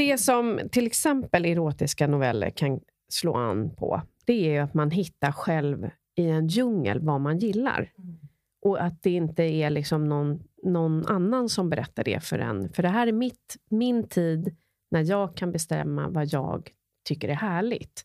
[0.00, 5.32] det som till exempel erotiska noveller kan slå an på, det är att man hittar
[5.32, 7.92] själv i en djungel vad man gillar.
[7.98, 8.18] Mm.
[8.62, 12.72] Och att det inte är liksom någon, någon annan som berättar det för en.
[12.72, 14.56] För det här är mitt, min tid
[14.90, 16.70] när jag kan bestämma vad jag
[17.08, 18.04] tycker är härligt.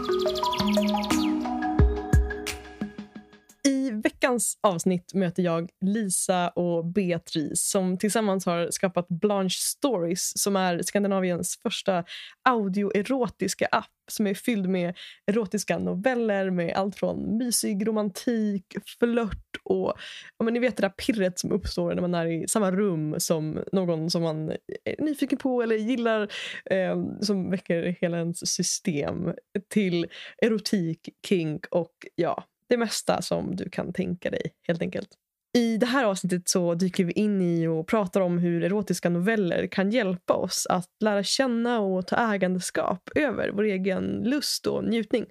[4.21, 10.81] Veckans avsnitt möter jag Lisa och Beatrice som tillsammans har skapat Blanche Stories som är
[10.81, 12.03] Skandinaviens första
[12.49, 18.65] audioerotiska app som är fylld med erotiska noveller med allt från mysig romantik,
[18.99, 19.93] flört och
[20.37, 23.15] ja, men ni vet det där pirret som uppstår när man är i samma rum
[23.17, 24.49] som någon som man
[24.85, 26.21] är nyfiken på eller gillar
[26.65, 29.33] eh, som väcker hela ens system
[29.69, 30.07] till
[30.41, 35.09] erotik, kink och ja, det mesta som du kan tänka dig helt enkelt.
[35.57, 39.67] I det här avsnittet så dyker vi in i och pratar om hur erotiska noveller
[39.67, 45.25] kan hjälpa oss att lära känna och ta ägandeskap över vår egen lust och njutning.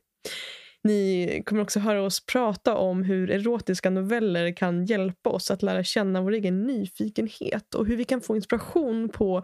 [0.84, 5.84] Ni kommer också höra oss prata om hur erotiska noveller kan hjälpa oss att lära
[5.84, 9.42] känna vår egen nyfikenhet och hur vi kan få inspiration på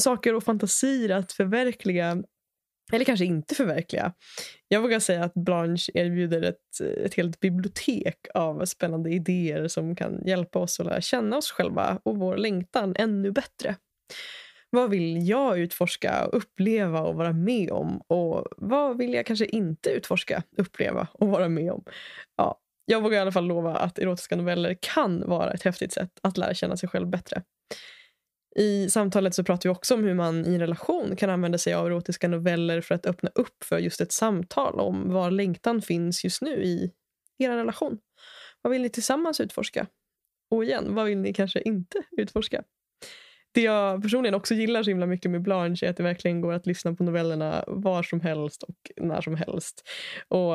[0.00, 2.22] saker och fantasier att förverkliga
[2.92, 4.12] eller kanske inte förverkliga.
[4.68, 10.26] Jag vågar säga att Blanche erbjuder ett, ett helt bibliotek av spännande idéer som kan
[10.26, 13.76] hjälpa oss att lära känna oss själva och vår längtan ännu bättre.
[14.70, 18.02] Vad vill jag utforska, uppleva och vara med om?
[18.06, 21.84] Och vad vill jag kanske inte utforska, uppleva och vara med om?
[22.36, 26.10] Ja, jag vågar i alla fall lova att erotiska noveller kan vara ett häftigt sätt
[26.22, 27.42] att lära känna sig själv bättre.
[28.56, 31.74] I samtalet så pratar vi också om hur man i en relation kan använda sig
[31.74, 36.24] av erotiska noveller för att öppna upp för just ett samtal om var längtan finns
[36.24, 36.92] just nu i
[37.38, 37.98] er relation.
[38.62, 39.86] Vad vill ni tillsammans utforska?
[40.50, 42.62] Och igen, vad vill ni kanske inte utforska?
[43.52, 46.52] Det jag personligen också gillar så himla mycket med Blanche är att det verkligen går
[46.52, 49.88] att lyssna på novellerna var som helst och när som helst.
[50.28, 50.54] Och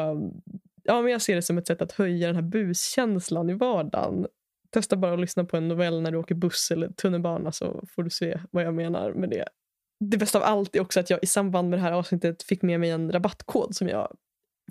[0.83, 4.27] ja, men Jag ser det som ett sätt att höja den här buskänslan i vardagen
[4.71, 8.03] Testa bara att lyssna på en novell när du åker buss eller tunnelbana så får
[8.03, 9.45] du se vad jag menar med det.
[9.99, 12.61] Det bästa av allt är också att jag i samband med det här avsnittet fick
[12.61, 14.17] med mig en rabattkod som jag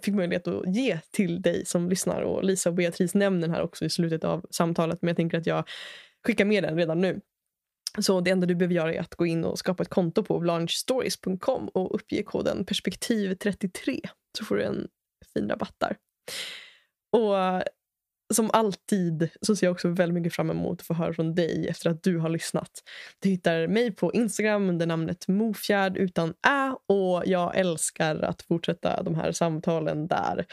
[0.02, 2.22] fick möjlighet att ge till dig som lyssnar.
[2.22, 5.38] Och Lisa och Beatrice nämner den här också i slutet av samtalet men jag tänker
[5.38, 5.68] att jag
[6.26, 7.20] skickar med den redan nu.
[7.98, 10.38] Så det enda du behöver göra är att gå in och skapa ett konto på
[10.38, 14.08] blanchestories.com och uppge koden perspektiv33
[14.38, 14.88] så får du en
[15.34, 15.96] fin rabatt där.
[17.12, 17.62] Och
[18.34, 21.69] som alltid så ser jag också väldigt mycket fram emot att få höra från dig
[21.69, 22.70] efter att du har lyssnat.
[23.19, 29.03] Du hittar mig på Instagram under namnet Mofjärd utan ä och jag älskar att fortsätta
[29.03, 30.47] de här samtalen där.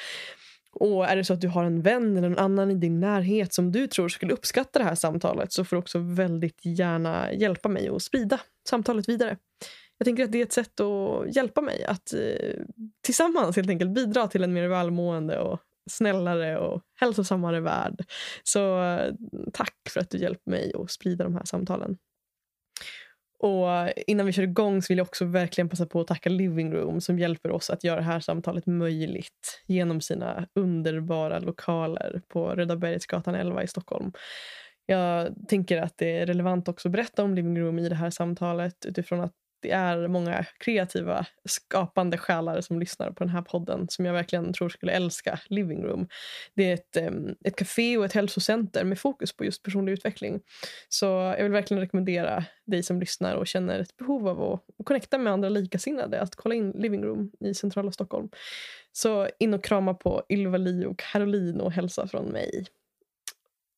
[0.76, 3.54] Och är det så att du har en vän eller någon annan i din närhet
[3.54, 7.70] som du tror skulle uppskatta det här samtalet så får du också väldigt gärna hjälpa
[7.70, 9.38] mig att sprida samtalet vidare.
[9.98, 12.62] Jag tänker att det är ett sätt att hjälpa mig att eh,
[13.02, 18.06] tillsammans helt enkelt bidra till en mer välmående och snällare och hälsosammare värld.
[18.44, 19.14] Så eh,
[19.54, 21.98] tack för att du hjälper mig att sprida de här samtalen.
[23.40, 23.68] Och
[24.08, 27.02] Innan vi kör igång så vill jag också verkligen passa på att tacka Living Room
[27.02, 32.76] som hjälper oss att göra det här samtalet möjligt genom sina underbara lokaler på Röda
[32.76, 34.12] Bergsgatan 11 i Stockholm.
[34.86, 38.10] Jag tänker att det är relevant också att berätta om Living Room i det här
[38.10, 39.34] samtalet utifrån att
[39.64, 44.54] det är många kreativa, skapande själar som lyssnar på den här podden som jag verkligen
[44.54, 46.08] tror skulle älska Living Room.
[46.56, 46.98] Det är ett,
[47.46, 50.42] ett café och ett hälsocenter med fokus på just personlig utveckling.
[50.90, 55.18] Så jag vill verkligen rekommendera dig som lyssnar och känner ett behov av att connecta
[55.18, 58.30] med andra likasinnade att kolla in Living Room i centrala Stockholm.
[58.92, 62.66] Så in och krama på Ylva-Li och Caroline och hälsa från mig.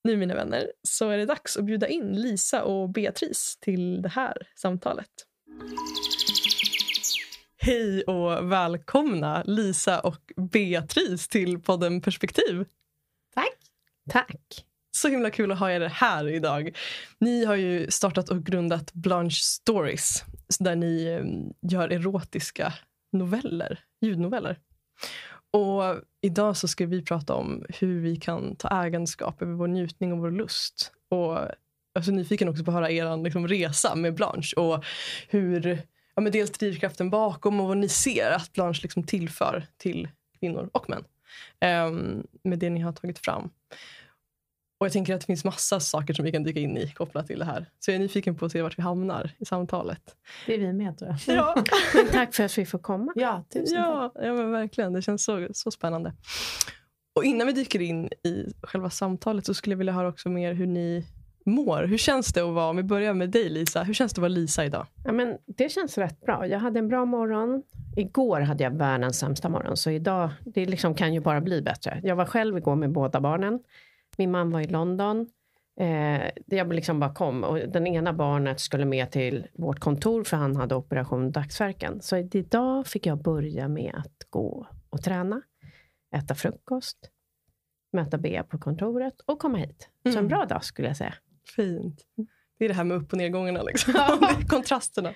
[0.05, 4.09] Nu mina vänner så är det dags att bjuda in Lisa och Beatrice till det
[4.09, 5.09] här samtalet.
[7.57, 12.65] Hej och välkomna Lisa och Beatrice till podden Perspektiv.
[13.35, 13.57] Tack.
[14.09, 14.65] Tack.
[14.91, 16.77] Så himla kul att ha er här idag.
[17.19, 20.23] Ni har ju startat och grundat Blanche Stories
[20.59, 22.73] där ni eh, gör erotiska
[23.11, 24.59] noveller, ljudnoveller.
[25.51, 30.13] Och idag så ska vi prata om hur vi kan ta ägandeskap över vår njutning
[30.13, 30.91] och vår lust.
[31.09, 31.39] Och
[31.99, 34.85] är så nyfiken också på att höra er liksom, resa med Blanche och
[35.29, 35.81] hur
[36.15, 40.07] ja, men dels drivkraften bakom och vad ni ser att Blanche liksom tillför till
[40.39, 41.03] kvinnor och män
[41.87, 43.49] um, med det ni har tagit fram.
[44.79, 47.27] Och jag tänker att det finns massa saker som vi kan dyka in i kopplat
[47.27, 47.69] till det här.
[47.79, 50.01] Så jag är nyfiken på att se vart vi hamnar i samtalet.
[50.45, 51.35] Det är vi med tror jag.
[51.35, 51.63] Ja,
[51.93, 53.13] Men tack för att vi får komma.
[53.15, 53.85] Ja, tusen tack.
[53.85, 54.93] ja, ja men verkligen.
[54.93, 56.13] Det känns så, så spännande.
[57.15, 60.53] Och innan vi dyker in i själva samtalet så skulle jag vilja höra också mer
[60.53, 61.05] hur ni
[61.45, 61.83] mår.
[61.83, 64.21] Hur känns det att vara, om vi börjar med dig Lisa, hur känns det att
[64.21, 64.85] vara Lisa idag?
[65.05, 66.47] Ja, men det känns rätt bra.
[66.47, 67.63] Jag hade en bra morgon.
[67.97, 71.99] Igår hade jag världens sämsta morgon, så idag det liksom kan ju bara bli bättre.
[72.03, 73.59] Jag var själv igår med båda barnen.
[74.17, 75.27] Min man var i London.
[75.79, 80.37] Eh, jag liksom bara kom och den ena barnet skulle med till vårt kontor för
[80.37, 82.01] han hade operation dagsverken.
[82.01, 85.41] Så idag fick jag börja med att gå och träna,
[86.15, 86.97] äta frukost,
[87.93, 89.89] möta Bea på kontoret och komma hit.
[90.03, 90.27] Så en Mm.
[90.27, 91.13] bra dag skulle jag säga.
[91.55, 92.05] Fint.
[92.59, 93.63] Det är det här med upp och nedgångarna.
[93.63, 93.93] Liksom.
[94.47, 95.13] Kontrasterna.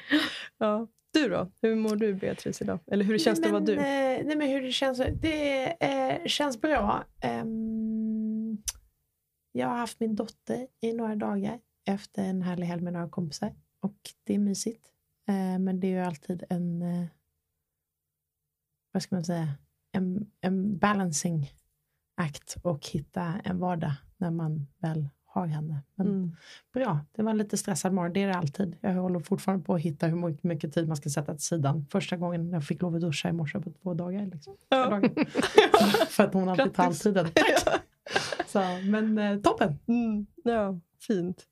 [0.57, 0.87] Ja.
[1.13, 1.51] Du då?
[1.61, 2.79] Hur mår du Beatrice idag?
[2.91, 3.73] Eller hur känns det att vara du?
[3.73, 3.79] eh,
[4.25, 5.01] nej, men hur det känns?
[5.21, 7.03] Det eh, känns bra.
[7.21, 8.57] Ehm,
[9.51, 13.55] jag har haft min dotter i några dagar efter en härlig helg med några kompisar.
[13.79, 14.85] Och det är mysigt.
[15.27, 17.05] Eh, men det är ju alltid en, eh,
[18.91, 19.49] vad ska man säga,
[19.91, 21.51] en, en balancing
[22.17, 25.81] act och hitta en vardag när man väl har henne.
[25.95, 26.35] Men Mm.
[26.73, 28.75] bra, det var en lite stressad morgon, det är det alltid.
[28.81, 31.85] Jag håller fortfarande på att hitta hur mycket- mycket tid man ska sätta till sidan.
[31.91, 34.25] Första gången jag fick lov att duscha i morse på två dagar.
[34.25, 34.55] Liksom.
[34.69, 34.89] Ja.
[34.89, 35.09] dagar.
[36.09, 37.27] För att hon alltid tar all tiden.
[38.47, 39.79] Så, men eh, toppen!
[39.87, 40.25] Mm.
[40.43, 41.43] Ja, fint.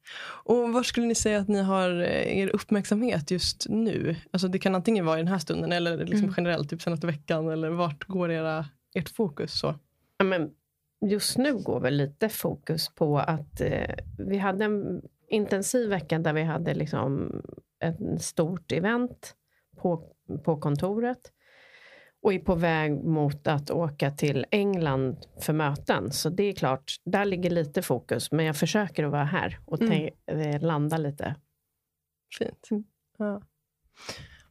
[0.44, 4.16] Och var skulle ni säga att ni har eh, er uppmärksamhet just nu?
[4.32, 6.34] Alltså det kan antingen vara i den här stunden eller liksom Mm.
[6.38, 7.50] generellt, typ senaste veckan.
[7.50, 8.66] Eller vart går era,
[8.96, 9.60] ert fokus?
[9.60, 9.76] Så?
[10.18, 10.50] Ja, men
[11.06, 16.34] just nu går väl lite fokus på att eh, vi hade en intensiv vecka där
[16.34, 17.42] vi hade liksom
[17.80, 19.36] ett stort event
[19.78, 21.32] på, på kontoret
[22.22, 26.12] och är på väg mot att åka till England för möten.
[26.12, 28.32] Så det är klart, där ligger lite fokus.
[28.32, 30.10] Men jag försöker att vara här och Mm.
[30.28, 31.36] eh, landa lite.
[32.40, 32.68] Fint.
[33.18, 33.42] Ja.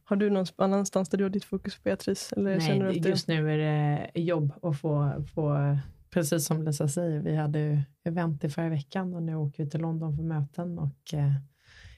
[0.03, 2.33] Har du någon annanstans där du har ditt fokus Beatrice?
[2.33, 5.77] Eller känner du Nej, att just nu är det jobb att få, få,
[6.09, 9.69] precis som Lisa säger, vi hade ju event i förra veckan och nu åker vi
[9.69, 11.31] till London för möten och eh,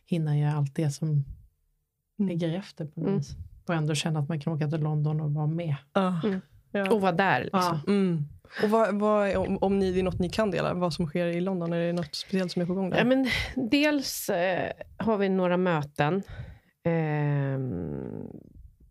[0.06, 1.24] hinner göra allt det som
[2.20, 2.30] Mm.
[2.30, 3.18] ligger efter på något Mm.
[3.18, 3.36] vis.
[3.68, 5.76] Och ändå känna att man kan åka till London och vara med.
[6.24, 6.42] Mm.
[6.72, 6.92] Ja.
[6.92, 7.42] Och vara där.
[7.44, 7.60] Liksom.
[7.62, 7.82] Ja.
[7.88, 8.26] Mm.
[8.64, 11.26] Och vad, vad, om, om ni, det är något ni kan dela, vad som sker
[11.28, 12.98] i London, är det något speciellt som är på gång där?
[12.98, 13.28] Ja, men
[13.70, 16.24] dels eh, har vi några möten.
[16.84, 18.28] Ehm,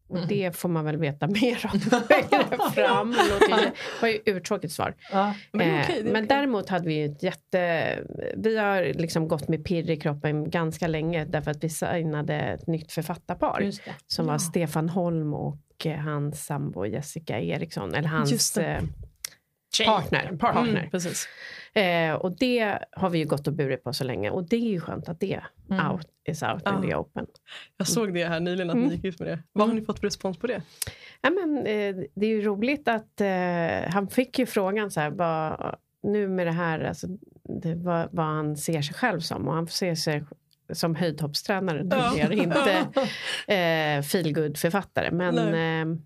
[0.08, 0.28] och Mm.
[0.28, 3.10] det får man väl veta mer om längre fram.
[3.10, 3.70] Det ju-
[4.00, 4.94] var ju uttråkigt svar.
[5.12, 5.34] Ja.
[5.52, 6.26] Men Eh, är men okej.
[6.28, 7.98] däremot hade vi ju ett jätte...
[8.36, 12.66] Vi har liksom gått med pirr i kroppen ganska länge därför att vi signade ett
[12.66, 13.70] nytt författarpar
[14.06, 14.32] som Ja.
[14.32, 17.94] var Stefan Holm och eh, hans sambo Jessica Eriksson.
[17.94, 18.82] Eller hans eh,
[19.86, 20.36] partner.
[20.36, 20.68] partner.
[20.78, 21.28] Mm, precis.
[21.74, 24.30] Eh, och det har vi ju gått och burit på så länge.
[24.30, 25.90] Och det är ju skönt att det Mm.
[25.90, 26.76] out is out Ja.
[26.76, 27.26] in the open.
[27.76, 28.88] Jag såg det här nyligen, att Mm.
[28.88, 29.42] ni gick ut med det.
[29.52, 30.62] Vad har ni fått för respons på det?
[31.20, 35.10] Ja, men, eh, det är ju roligt att eh, han fick ju frågan så här,
[35.10, 37.06] vad, nu med det här, alltså,
[37.62, 39.48] det, vad, vad han ser sig själv som.
[39.48, 40.24] Och han ser sig
[40.72, 42.70] som höjdhoppstränare numera, inte
[43.54, 45.10] eh, feelgood-författare.
[45.10, 45.98] Men eh,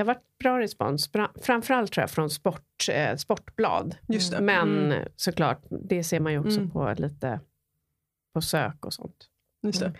[0.00, 1.10] det har varit bra respons,
[1.42, 3.96] framförallt tror jag från sport, eh, Sportblad.
[4.08, 4.40] Just det.
[4.40, 5.08] Men Mm.
[5.16, 6.70] såklart, det ser man ju också Mm.
[6.70, 7.40] på lite
[8.34, 9.26] på sök och sånt.
[9.62, 9.86] Just det.
[9.86, 9.98] Mm.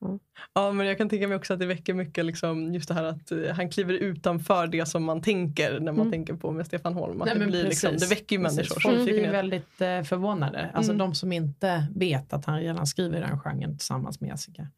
[0.00, 0.18] Ja.
[0.54, 3.04] Ja, men jag kan tänka mig också att det väcker mycket liksom, just det här
[3.04, 6.10] att eh, han kliver utanför det som man tänker när man Mm.
[6.12, 7.20] tänker på med Stefan Holm.
[7.22, 8.08] Att Nej, det, men blir liksom, precis.
[8.08, 9.34] det väcker ju människors Folk blir ju nyfikenhet.
[9.34, 10.70] väldigt eh, förvånade.
[10.74, 10.98] Alltså Mm.
[10.98, 14.68] de som inte vet att han redan skriver den genren tillsammans med Jessica.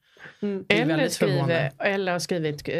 [0.43, 0.65] Mm.
[0.69, 2.75] Det är Eller, väldigt skriver, eller har skrivit eh,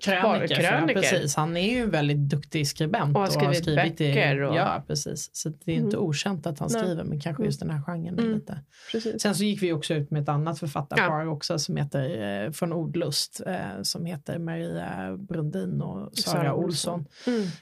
[0.00, 0.62] Kröniker.
[0.62, 1.36] Ja, precis.
[1.36, 3.16] Han är ju väldigt duktig skribent.
[3.16, 5.30] Och har skrivit böcker och- Ja, precis.
[5.32, 6.08] Så det är inte Mm.
[6.08, 6.82] okänt att han Nej.
[6.82, 8.34] skriver, men kanske just den här genren Mm.
[8.34, 8.58] lite.
[8.92, 9.22] Precis.
[9.22, 12.72] Sen så gick vi också ut med ett annat författarpar också som heter eh, från
[12.72, 17.06] Ordlust eh, som heter Maria Brundin och Sara, Sara Olsson.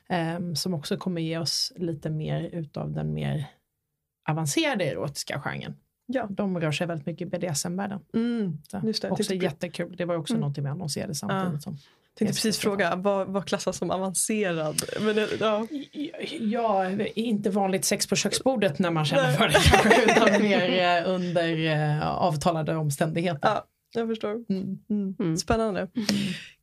[0.09, 0.49] Mm.
[0.49, 3.47] eh, som också kommer ge oss lite mer utav den mer
[4.29, 5.77] avancerade erotiska genren.
[6.06, 6.26] Ja.
[6.30, 8.00] De rör sig väldigt mycket i BDSM-världen.
[8.14, 8.59] Mm.
[8.85, 9.11] Just det.
[9.11, 9.97] Också tänkte, jättekul.
[9.97, 10.40] Det var också Mm.
[10.40, 11.62] någonting vi annonserade samtidigt.
[11.62, 11.76] Som.
[12.14, 14.82] tänkte precis fråga, vad, vad klassas som avancerad?
[15.00, 15.66] Men, det- ja.
[16.40, 21.11] Ja, inte vanligt sex på köksbordet när man känner för det kanske, utan mer eh,
[21.11, 23.49] under eh, avtalade omständigheter.
[23.49, 23.66] Ja.
[23.94, 24.30] Jag förstår.
[24.49, 24.78] Mm.
[24.90, 25.16] Mm.
[25.21, 25.37] Mm.
[25.37, 25.88] Spännande.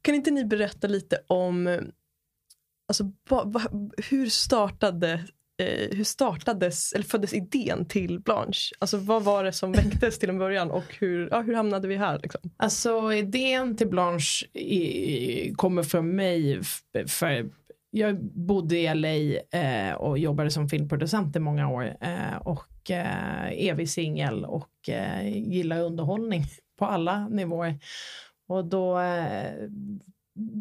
[0.01, 1.79] Kan inte ni berätta lite om eh,
[2.87, 3.61] alltså, va, va,
[4.09, 5.23] hur startade
[5.59, 8.75] eh, hur startades, eller föddes idén till Blanche?
[8.79, 11.95] Alltså vad var det som väcktes till en början och hur, ja, hur hamnade vi
[11.95, 12.19] här?
[12.23, 12.41] Liksom?
[12.57, 16.61] Alltså idén till Blanche i, kommer från mig
[17.07, 17.49] för
[17.91, 23.49] jag bodde i LA eh, och jobbade som filmproducent i många år eh, och eh,
[23.51, 26.43] evig singel och eh, gillar underhållning
[26.79, 27.79] på alla nivåer.
[28.47, 29.53] Och då eh,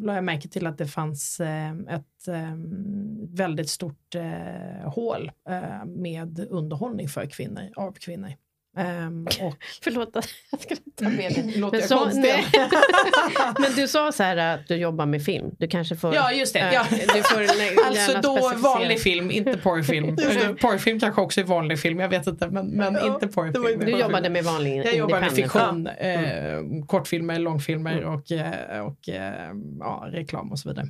[0.02, 2.54] la jag märke till att det fanns eh, ett eh,
[3.28, 5.30] väldigt stort eh, hål
[5.86, 8.32] med underhållning för kvinnor, av kvinnor.
[8.76, 10.10] Um, och, Förlåt
[10.50, 11.52] jag skulle ta med dig.
[11.56, 12.06] Låter Men, så.
[13.62, 15.50] Men du sa så här att du jobbar med film.
[15.58, 16.14] Du kanske får...
[16.14, 16.60] Ja, just det.
[16.60, 16.86] eh, Ja.
[16.90, 17.46] Du får
[17.86, 20.16] Alltså då vanlig film, inte porrfilm.
[20.60, 23.80] Porrfilm kanske också är vanlig film, jag vet inte, men, men Ja, inte porrfilm.
[23.80, 28.08] Du jobbade med vanlig Jag jobbar med fiktion, eh, kortfilmer, långfilmer Mm.
[28.14, 30.86] och, eh, och eh, ja, reklam och så vidare.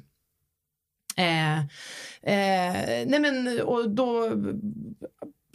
[1.16, 4.30] Eh, eh, nej men, och då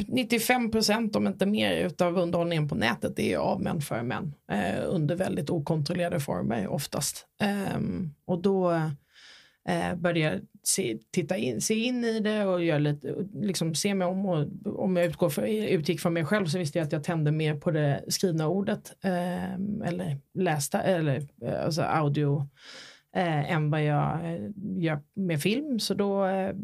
[0.08, 4.84] 95 procent om inte mer utav underhållningen på nätet är av män för män eh,
[4.88, 7.26] under väldigt okontrollerade former oftast.
[7.42, 7.80] Eh,
[8.26, 8.72] och då
[9.70, 13.96] eh, började jag se, titta in, se in i det och göra lite, liksom se
[13.96, 14.48] mig om och
[14.84, 17.56] om jag utgår för, utgick från mig själv så visste jag att jag tände mer
[17.56, 22.48] på det skrivna ordet ehm, eller lästa eller eh, alltså audio
[23.16, 25.80] eh, än vad jag eh, gör med film.
[25.80, 26.56] Så då eh,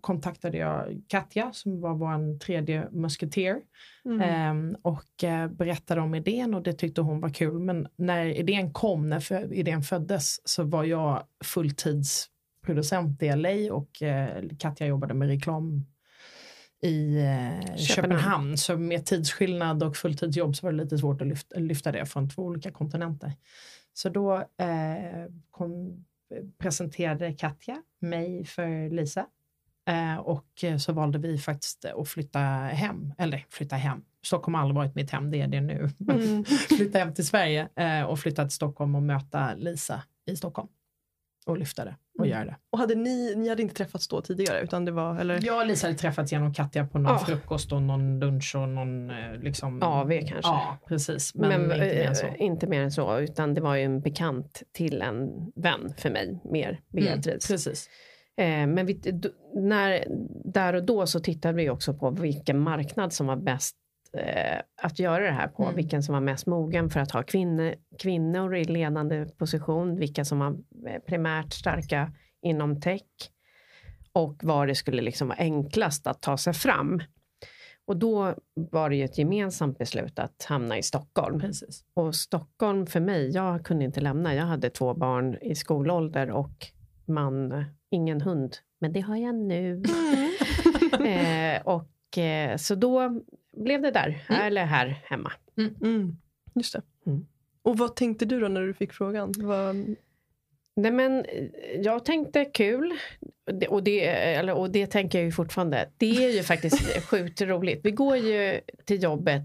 [0.00, 3.60] kontaktade jag Katja som var vår tredje musketer
[4.04, 4.20] Mm.
[4.20, 7.58] Ehm, och eh, berättade om idén och det tyckte hon var kul.
[7.58, 14.44] Men när idén kom, när idén föddes, så var jag fulltidsproducent i LA och eh,
[14.58, 15.86] Katja jobbade med reklam
[16.82, 17.78] i eh, Köpenhamn.
[17.78, 18.56] Köpenhamn.
[18.58, 22.30] Så med tidsskillnad och fulltidsjobb så var det lite svårt att lyfta, lyfta det från
[22.30, 23.32] två olika kontinenter.
[23.92, 26.04] Så då eh, kom,
[26.58, 29.26] presenterade Katja mig för Lisa
[30.18, 34.02] och eh, så valde vi faktiskt att flytta hem, eller flytta hem.
[34.22, 35.88] Stockholm har aldrig varit mitt hem, det är det nu.
[36.10, 36.44] Mm.
[36.68, 40.68] flytta hem till Sverige eh, och flytta till Stockholm och möta Lisa i Stockholm.
[41.46, 42.36] Och lyfta det och Mm.
[42.38, 42.56] göra det.
[42.72, 44.60] Och hade ni, ni hade inte träffats då tidigare?
[44.60, 45.40] Utan det var, eller?
[45.46, 47.18] Jag och Lisa hade träffats genom Katja på någon Ja.
[47.18, 49.82] frukost och någon lunch och någon eh, liksom...
[49.82, 50.36] AV kanske.
[50.50, 51.34] Ja, precis.
[51.34, 52.26] Men, Men, inte mer än så.
[52.38, 56.40] inte mer än så, utan det var ju en bekant till en vän för mig,
[56.44, 57.26] mer Beatrice.
[57.26, 57.88] Mm, precis.
[58.36, 59.00] Eh, men vi,
[59.54, 60.04] när,
[60.44, 63.76] där och då så tittade vi också på vilken marknad som var bäst
[64.16, 65.62] eh, att göra det här på.
[65.62, 65.76] Mm.
[65.76, 69.96] Vilken som var mest mogen för att ha kvinnor, kvinnor i ledande position.
[69.96, 70.56] Vilka som var
[70.86, 73.02] eh, primärt starka inom tech.
[74.12, 77.00] Och var det skulle liksom vara enklast att ta sig fram.
[77.90, 81.40] Och då var det ju ett gemensamt beslut att hamna i Stockholm.
[81.40, 81.84] precis.
[81.94, 84.34] Och Stockholm för mig, jag kunde inte lämna.
[84.34, 86.66] Jag hade två barn i skolålder och
[87.06, 88.56] man, ingen hund.
[88.78, 89.82] Men det har jag nu.
[91.04, 93.20] eh, och, eh, så då
[93.56, 95.32] blev det där, eller här hemma.
[95.56, 96.16] Mm.
[96.54, 96.82] Just det.
[97.06, 97.26] Mm.
[97.62, 99.32] Och vad tänkte du då när du fick frågan?
[99.38, 99.96] Vad,
[100.76, 102.92] Nej, men eh, jag tänkte kul.
[103.68, 105.90] Och det, eller, och det tänker jag ju fortfarande.
[105.96, 107.80] Det är ju faktiskt sjukt roligt.
[107.84, 109.42] Vi går ju till jobbet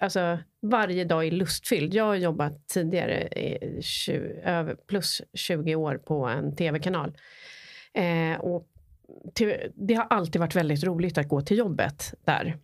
[0.00, 1.94] alltså, varje dag är lustfylld.
[1.94, 4.12] Jag har jobbat tidigare i 20,
[4.44, 7.12] över, plus 20 år på en tv-kanal.
[7.94, 8.66] Eh, och
[9.34, 12.56] till, det har alltid varit väldigt roligt att gå till jobbet där.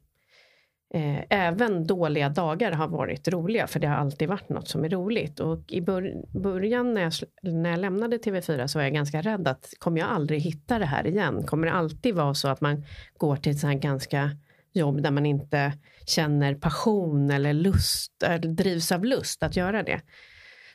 [0.95, 4.89] Eh, även dåliga dagar har varit roliga för det har alltid varit något som är
[4.89, 5.41] roligt.
[5.41, 9.49] Och i bör- början när jag, när jag lämnade TV4 så var jag ganska rädd
[9.49, 11.43] att kommer jag aldrig hitta det här igen?
[11.43, 12.85] Kommer det alltid vara så att man
[13.17, 14.31] går till ett sånt här ganska
[14.73, 15.73] jobb där man inte
[16.07, 20.01] känner passion eller lust, eller drivs av lust att göra det?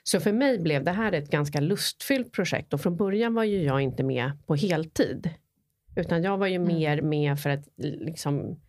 [0.04, 3.64] Så för mig blev det här ett ganska lustfyllt projekt och från början var ju
[3.64, 5.30] jag inte med på heltid.
[5.96, 8.60] Utan jag var ju mer med för att liksom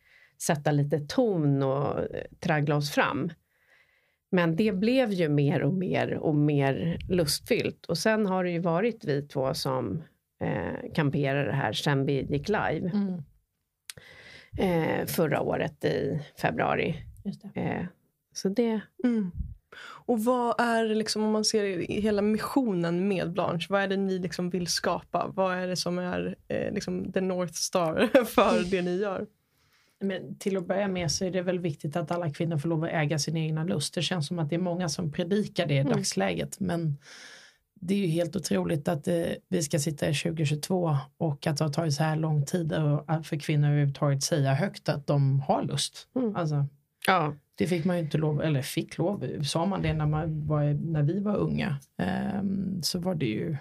[0.43, 3.31] sätta lite ton och eh, traggla oss fram.
[4.31, 7.87] Men det blev ju mer och mer och mer lustfyllt.
[7.87, 10.03] Och sen har det ju varit vi två som
[10.41, 13.23] eh, kamperar det här sen vi gick live Mm,
[14.59, 16.97] eh, förra året i februari.
[17.25, 17.61] just det.
[17.61, 17.87] Eh,
[18.33, 19.31] så det, mm.
[19.81, 24.19] Och vad är liksom, om man ser hela missionen med Blanche, vad är det ni
[24.19, 25.31] liksom vill skapa?
[25.35, 29.26] Vad är det som är eh, liksom the North Star för det ni gör?
[30.00, 32.85] Men till att börja med så är det väl viktigt att alla kvinnor får lov
[32.85, 33.95] att äga sin egna lust.
[33.95, 35.93] Det känns som att det är många som predikar det i Mm.
[35.93, 36.61] dagsläget.
[36.61, 36.99] Men
[37.75, 39.14] det är ju helt otroligt att eh,
[39.49, 43.26] vi ska sitta i 2022 och att det har tagit så här lång tid och,
[43.26, 46.09] för kvinnor överhuvudtaget säga högt att de har lust.
[46.17, 46.37] Mm.
[46.37, 46.67] Alltså,
[47.07, 50.47] ja, det fick man ju inte lov, eller fick lov, sa man det när, man
[50.47, 53.57] var, när vi var unga ehm, så var det ju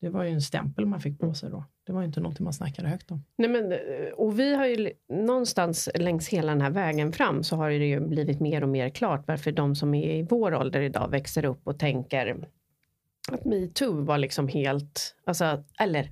[0.00, 1.64] det var ju en stämpel man fick på sig då.
[1.86, 3.24] Det var ju inte någonting man snackade högt om.
[3.38, 7.56] Nej, men, eh, och vi har ju någonstans längs hela den här vägen fram så
[7.56, 10.80] har det ju blivit mer och mer klart varför de som är i vår ålder
[10.80, 12.36] idag växer upp och tänker
[13.32, 16.10] att metoo var liksom helt, alltså, eller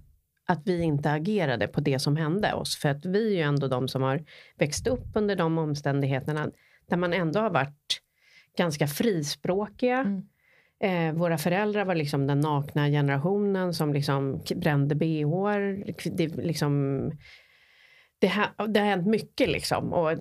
[0.49, 2.77] att vi inte agerade på det som hände oss.
[2.77, 4.25] För att vi är ju ändå de som har
[4.59, 6.51] växt upp under de omständigheterna
[6.89, 8.01] där man ändå har varit
[8.57, 9.99] ganska frispråkiga.
[9.99, 10.23] Mm.
[10.81, 15.31] Eh, våra föräldrar var liksom den nakna generationen som liksom brände bh.
[16.17, 17.13] Det, liksom,
[18.19, 19.93] det, ha, det har hänt mycket liksom.
[19.93, 20.19] Och,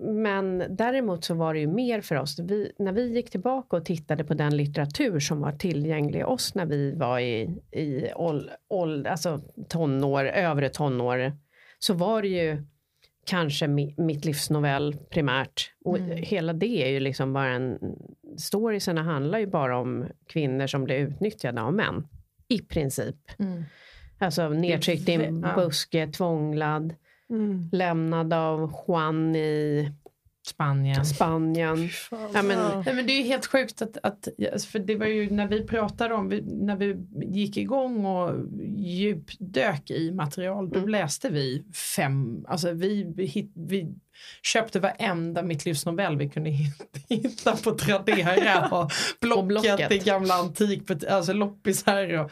[0.00, 2.38] men däremot så var det ju mer för oss.
[2.38, 6.66] Vi, när vi gick tillbaka och tittade på den litteratur som var tillgänglig oss när
[6.66, 11.32] vi var i, i åld, åld, alltså tonår, övre tonår,
[11.78, 12.62] så var det ju
[13.26, 15.72] kanske mi, mitt livsnovell primärt.
[15.84, 16.16] Och Mm.
[16.16, 17.78] hela det är ju liksom bara en...
[18.38, 22.06] Storiesarna handlar ju bara om kvinnor som blir utnyttjade av män.
[22.48, 23.16] I princip.
[23.38, 23.64] Mm.
[24.20, 25.54] Alltså nedtryckt i en Ja.
[25.54, 26.94] buske, tvånglad,
[27.72, 29.90] lämnad av Juan i
[30.46, 31.04] Spanien.
[31.06, 31.88] Spanien.
[32.34, 35.06] Ja, men- Nej, men det är ju helt sjukt att, att alltså, för det var
[35.06, 36.96] ju när vi pratade om, när vi
[37.26, 38.34] gick igång och
[38.76, 40.88] djupdök i material, då Mm.
[40.88, 41.64] läste vi
[41.96, 43.94] fem, alltså vi, hit- vi
[44.42, 49.92] köpte varenda Mitt livs novell vi kunde hit- hitta på Tradera och Blocket, Blocket.
[49.92, 52.30] i gamla antik, alltså loppisar och,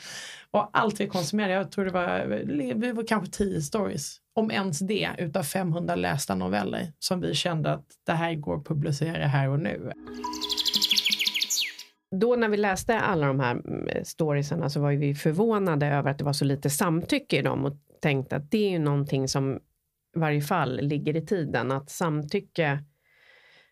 [0.50, 1.54] och allt vi konsumerade.
[1.54, 5.94] Jag tror det var, eh, det var kanske tio stories, om ens det, utav 500
[5.94, 9.92] lästa noveller som vi kände att det här går att publicera här och nu.
[12.20, 16.10] Då när vi läste alla de här mm, storiesarna så var ju vi förvånade över
[16.10, 19.28] att det var så lite samtycke i dem och tänkte att det är ju någonting
[19.28, 19.56] som
[20.16, 21.72] i varje fall ligger i tiden.
[21.72, 22.84] Att samtycke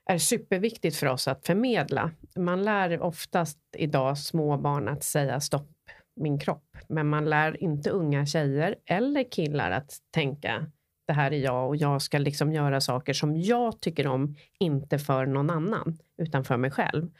[0.06, 2.10] är superviktigt för oss att förmedla.
[2.36, 5.75] Man lär oftast idag små barn att säga stopp
[6.16, 6.76] min kropp.
[6.88, 10.66] Men man lär inte unga tjejer eller killar att tänka
[11.06, 14.98] det här är jag och jag ska liksom göra saker som jag tycker om, inte
[14.98, 17.10] för någon annan, utan för mig själv.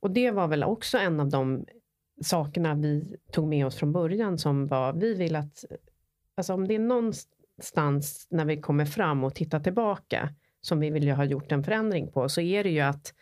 [0.00, 1.66] Och det var väl också en av de
[2.22, 5.64] sakerna vi tog med oss från början som var, vi vill att,
[6.34, 11.04] alltså om det är någonstans när vi kommer fram och tittar tillbaka som vi vill
[11.04, 13.14] ju ha gjort en förändring på, så är det ju att,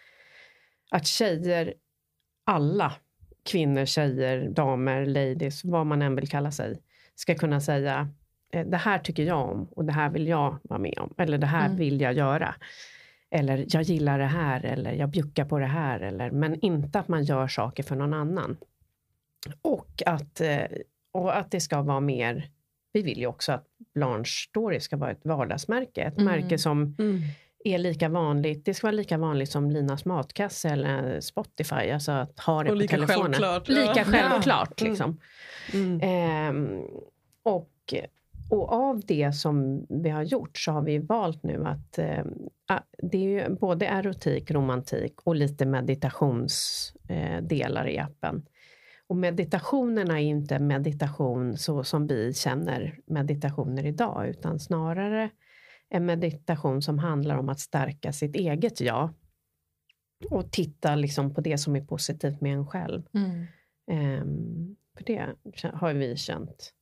[0.91, 1.75] att tjejer,
[2.45, 2.93] alla
[3.45, 6.77] kvinnor, tjejer, damer, ladies, vad man än vill kalla sig,
[7.15, 8.09] ska kunna säga
[8.53, 11.15] eh, det här tycker jag om och det här vill jag vara med om.
[11.19, 11.77] Eller det här Mm.
[11.79, 12.55] vill jag göra.
[13.31, 16.01] Eller jag gillar det här eller jag bjuckar på det här.
[16.01, 18.57] Eller, men inte att man gör saker för någon annan.
[19.63, 20.59] Och att, eh,
[21.13, 22.49] och att det ska vara mer,
[22.93, 26.03] vi vill ju också att Blanche Story ska vara ett vardagsmärke.
[26.03, 26.25] Ett Mm.
[26.25, 27.21] märke som Mm.
[27.65, 31.91] Är lika vanligt, det ska vara lika vanligt som Linas matkasse eller Spotify.
[31.91, 33.23] Alltså att ha det Och på lika telefonen.
[33.33, 34.05] självklart, Lika ja.
[34.05, 34.91] självklart Mm.
[34.93, 35.21] liksom.
[35.73, 36.01] Mm.
[36.03, 36.81] Ehm,
[37.43, 37.71] och,
[38.51, 42.25] och av det som vi har gjort så har vi valt nu att eh,
[43.03, 48.43] det är ju både erotik, romantik och lite meditationsdelar eh, i appen.
[49.07, 55.31] Och meditationerna är inte meditation så som vi känner meditationer idag, utan snarare
[55.91, 59.15] en meditation som handlar om att stärka sitt eget jag.
[60.31, 63.03] Och titta liksom på det som är positivt med en själv.
[63.91, 65.35] Ehm, för det
[65.75, 66.73] har vi känt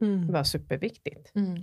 [0.00, 0.32] Mm.
[0.32, 1.32] var superviktigt.
[1.34, 1.62] Mm.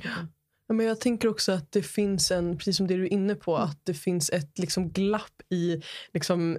[0.68, 3.36] Ja, men jag tänker också att det finns en, precis som det du är inne
[3.36, 3.70] på, Mm.
[3.70, 5.82] att det finns ett liksom glapp i
[6.14, 6.58] liksom,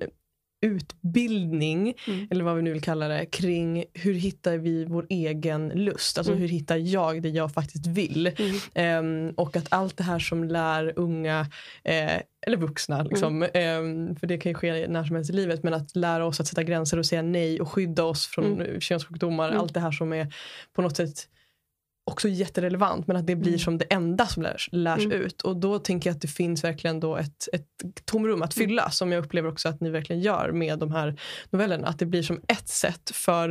[0.65, 2.27] utbildning, Mm.
[2.31, 6.19] eller vad vi nu vill kalla det, kring hur hittar vi vår egen lust?
[6.19, 6.41] Alltså Mm.
[6.43, 8.31] hur hittar jag det jag faktiskt vill?
[8.75, 11.41] Ehm, och att allt det här som lär unga,
[11.85, 15.63] eh, eller vuxna, liksom, ehm, för det kan ju ske när som helst i livet,
[15.63, 18.81] men att lära oss att sätta gränser och säga nej och skydda oss från Mm.
[18.81, 19.61] könssjukdomar, Mm.
[19.61, 20.35] allt det här som är
[20.73, 21.29] på något sätt
[22.07, 23.59] också jätterelevant men att det blir Mm.
[23.59, 25.13] som det enda som lärs, lärs Mm.
[25.21, 25.43] ut.
[25.43, 28.69] Och då tänker jag att det finns verkligen då ett, ett tomrum att Mm.
[28.69, 31.87] fylla som jag upplever också att ni verkligen gör med de här novellerna.
[31.89, 33.49] Att det blir som ett sätt för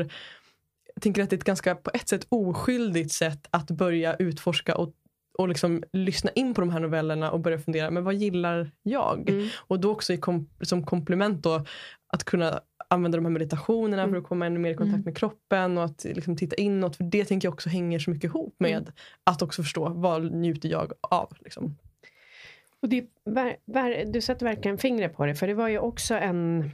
[0.96, 4.76] jag tänker att det är ett ganska på ett sätt oskyldigt sätt att börja utforska
[4.76, 4.94] och
[5.38, 9.30] och liksom lyssna in på de här novellerna och börja fundera, men vad gillar jag?
[9.30, 9.48] Mm.
[9.56, 11.66] Och då också kom, som komplement då
[12.08, 12.60] att kunna
[12.94, 14.14] använda de här meditationerna Mm.
[14.14, 15.06] för att komma ännu mer i kontakt Mm.
[15.06, 16.96] med kroppen och att liksom titta inåt.
[16.96, 18.94] För det tänker jag också hänger så mycket ihop med Mm.
[19.24, 21.34] att också förstå vad njuter jag av.
[21.40, 21.78] Liksom.
[22.82, 23.06] Och det,
[24.06, 26.72] du sätter verkligen fingret på det, för det var ju också en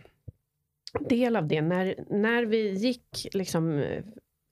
[0.99, 1.62] del av det.
[1.62, 3.84] När, när vi gick liksom,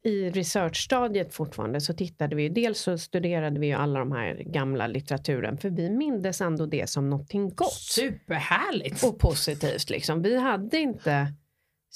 [0.03, 4.87] i researchstadiet fortfarande så tittade vi, dels så studerade vi ju alla de här gamla
[4.87, 7.73] litteraturen, för vi mindes ändå det som någonting gott.
[7.73, 9.03] Superhärligt!
[9.03, 9.89] och positivt.
[9.89, 10.21] Liksom.
[10.21, 11.33] Vi hade inte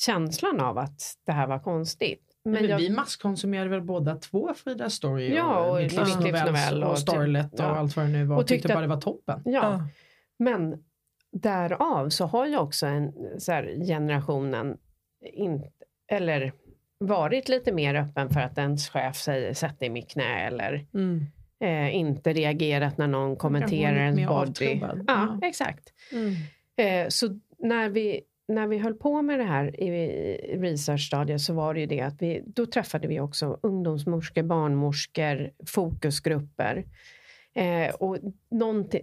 [0.06, 2.22] känslan av att det här var konstigt.
[2.44, 6.46] Men Men jag, vi masskonsumerade väl båda två Frida Story Ja, och Mitt livs Novells
[6.46, 7.78] novell och, och Starlet typ- och ja.
[7.78, 8.36] allt vad det nu var.
[8.38, 9.42] Och tyckte tyckte bara att- det var toppen.
[9.46, 9.88] ja.
[10.40, 10.84] Men
[11.32, 14.78] därav så har ju också en så här, generationen,
[15.34, 15.64] in,
[16.12, 16.54] eller
[17.00, 20.86] varit lite mer öppen för att ens chef säger sätt dig i mitt knä eller
[20.94, 21.26] Mm.
[21.64, 24.80] eh, inte reagerat när någon kommenterar ens body.
[24.82, 25.40] Ja, Ja.
[25.48, 25.94] exakt.
[26.12, 26.34] Mm.
[26.78, 31.74] Eh, så när vi, när vi höll på med det här i researchstadiet så var
[31.74, 36.86] det ju det att vi, då träffade vi också ungdomsmorskor, barnmorskor, fokusgrupper.
[37.54, 38.18] Eh, och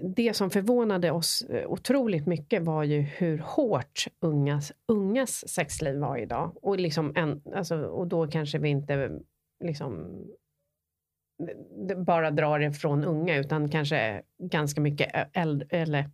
[0.00, 6.16] det som förvånade oss eh, otroligt mycket var ju hur hårt ungas, ungas sexliv var
[6.16, 6.52] idag.
[6.62, 9.10] Och, liksom en, alltså, och då kanske vi inte
[9.64, 10.22] liksom
[11.90, 16.10] eh, bara drar det från unga utan kanske ganska mycket äldre, eller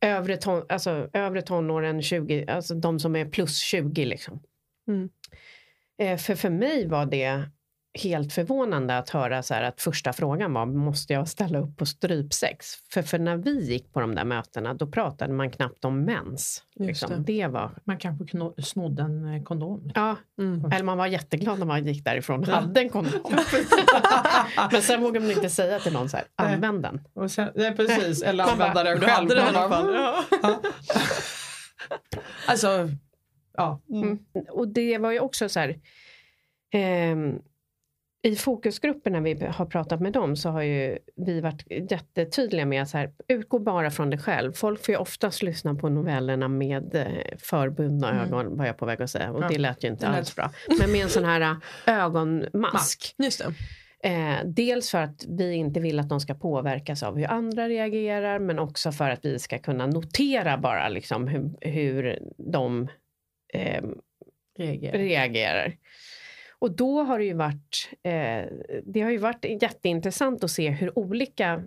[0.00, 4.42] övre, ton, alltså, övre tonåren, 20, alltså de som är plus 20 liksom.
[4.88, 5.08] Mm.
[6.02, 7.50] Eh, för för mig var det
[8.00, 11.86] helt förvånande att höra så här att första frågan var måste jag ställa upp på
[11.86, 12.66] strypsex?
[12.92, 16.62] För, för när vi gick på de där mötena då pratade man knappt om mens.
[16.74, 17.10] Liksom.
[17.10, 17.32] det.
[17.42, 17.46] Det.
[17.46, 19.90] var, Man kanske kno- snodde en eh, kondom.
[19.94, 20.72] ja, Mm.
[20.72, 22.54] eller man var jätteglad när man gick därifrån och Ja.
[22.54, 23.20] hade en kondom.
[24.72, 27.00] Men sen vågade man inte säga till någon så här, använd den.
[27.14, 29.28] Och sen, nej, precis, eller använda den själv.
[29.68, 29.94] fall.
[29.94, 30.24] Ja.
[32.46, 32.88] Alltså,
[33.56, 33.80] ja.
[33.90, 34.18] Mm.
[34.50, 35.78] Och det var ju också så här...
[36.72, 37.38] ehm,
[38.22, 42.82] I fokusgrupper när vi har pratat med dem så har ju vi varit jättetydliga med
[42.82, 44.52] att så här, utgå bara från dig själv.
[44.52, 47.06] Folk får ju oftast lyssna på novellerna med eh,
[47.38, 48.24] förbundna Mm.
[48.24, 49.32] ögon var jag på väg att säga.
[49.32, 49.48] Och Ja.
[49.48, 50.50] det lät ju inte alls bra.
[50.80, 51.56] Men med en sån här eh,
[52.04, 53.14] ögonmask.
[53.18, 53.54] Just det.
[54.08, 58.38] Eh, dels för att vi inte vill att de ska påverkas av hur andra reagerar
[58.38, 62.18] men också för att vi ska kunna notera bara liksom hur, hur
[62.52, 62.88] de
[63.54, 63.82] eh,
[64.58, 64.98] Reagerar.
[64.98, 65.76] reagerar.
[66.60, 68.46] Och då har det ju varit, eh,
[68.84, 71.64] det har ju varit jätteintressant att se hur olika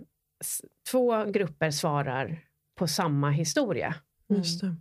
[0.90, 2.44] två grupper svarar
[2.78, 3.94] på samma historia.
[4.28, 4.76] Just det.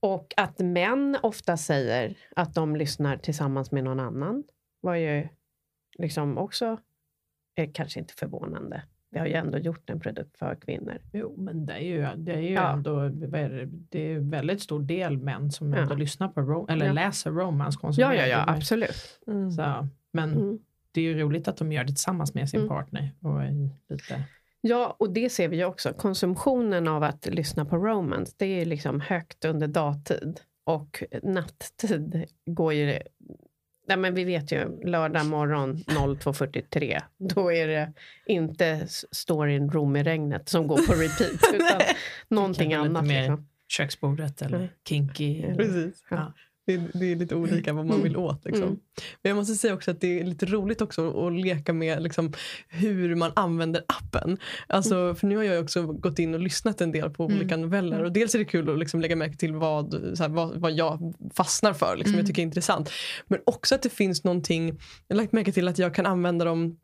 [0.00, 4.44] Och att män ofta säger att de lyssnar tillsammans med någon annan
[4.80, 5.28] var ju
[5.98, 6.80] liksom också
[7.56, 8.82] eh, kanske inte förvånande.
[9.16, 10.98] Vi har ju ändå gjort en produkt för kvinnor.
[11.12, 12.72] Jo, men det är ju, det är ju Ja.
[12.72, 13.38] ändå det,
[13.98, 15.78] är väldigt stor del män som Ja.
[15.78, 16.92] ändå lyssnar på ro, eller Ja.
[16.92, 18.14] läser romance, Ja, konsumerar.
[18.14, 18.52] ja, ja, det.
[18.52, 19.20] absolut.
[19.26, 19.50] Mm.
[19.50, 20.58] Så, men Mm.
[20.92, 22.68] det är ju roligt att de gör det tillsammans med sin Mm.
[22.68, 23.10] partner.
[23.20, 23.40] Och
[23.88, 24.22] lite,
[24.60, 25.92] Ja, och det ser vi ju också.
[25.92, 30.40] Konsumtionen av att lyssna på romance, det är ju liksom högt under dagtid.
[30.64, 32.98] Och natttid går ju...
[33.88, 37.92] Nej, men vi vet ju, lördag morgon 02.43, då är det
[38.26, 41.80] inte storyn Rom i regnet som går på repeat, utan
[42.28, 43.06] någonting annat.
[43.06, 43.48] Liksom.
[43.68, 45.42] köksbordet eller kinky.
[45.42, 45.92] Eller.
[46.10, 46.32] Ja.
[46.66, 48.44] Det, är- det är lite olika vad man vill åt.
[48.44, 48.62] Liksom.
[48.62, 48.78] Mm.
[49.22, 52.32] Men jag måste säga också att det är lite roligt också att leka med liksom,
[52.68, 54.38] hur man använder appen.
[54.66, 57.36] Alltså, för nu har jag också gått in och lyssnat en del på Mm.
[57.38, 60.28] olika noveller och dels är det kul att liksom lägga märke till vad, så här,
[60.30, 62.18] vad, vad jag fastnar för, liksom, Mm.
[62.18, 62.90] jag tycker är intressant.
[63.26, 64.66] Men också att det finns någonting,
[65.08, 66.76] jag har lagt märke till att jag kan använda dem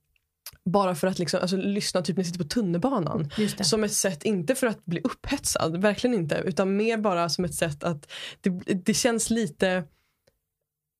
[0.65, 3.31] bara för att liksom, alltså, lyssna typ när jag sitter på tunnelbanan.
[3.61, 7.55] Som ett sätt, inte för att bli upphetsad, verkligen inte, utan mer bara som ett
[7.55, 8.51] sätt att det,
[8.85, 9.85] det känns lite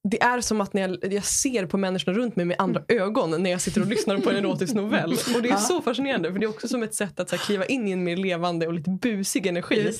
[0.09, 3.43] det är som att när jag, jag ser på människorna runt mig med andra ögon
[3.43, 5.11] när jag sitter och lyssnar på en erotisk novell.
[5.35, 5.57] Och det är Ja.
[5.57, 7.91] så fascinerande för det är också som ett sätt att så här, kliva in i
[7.91, 9.91] en mer levande och lite busig energi.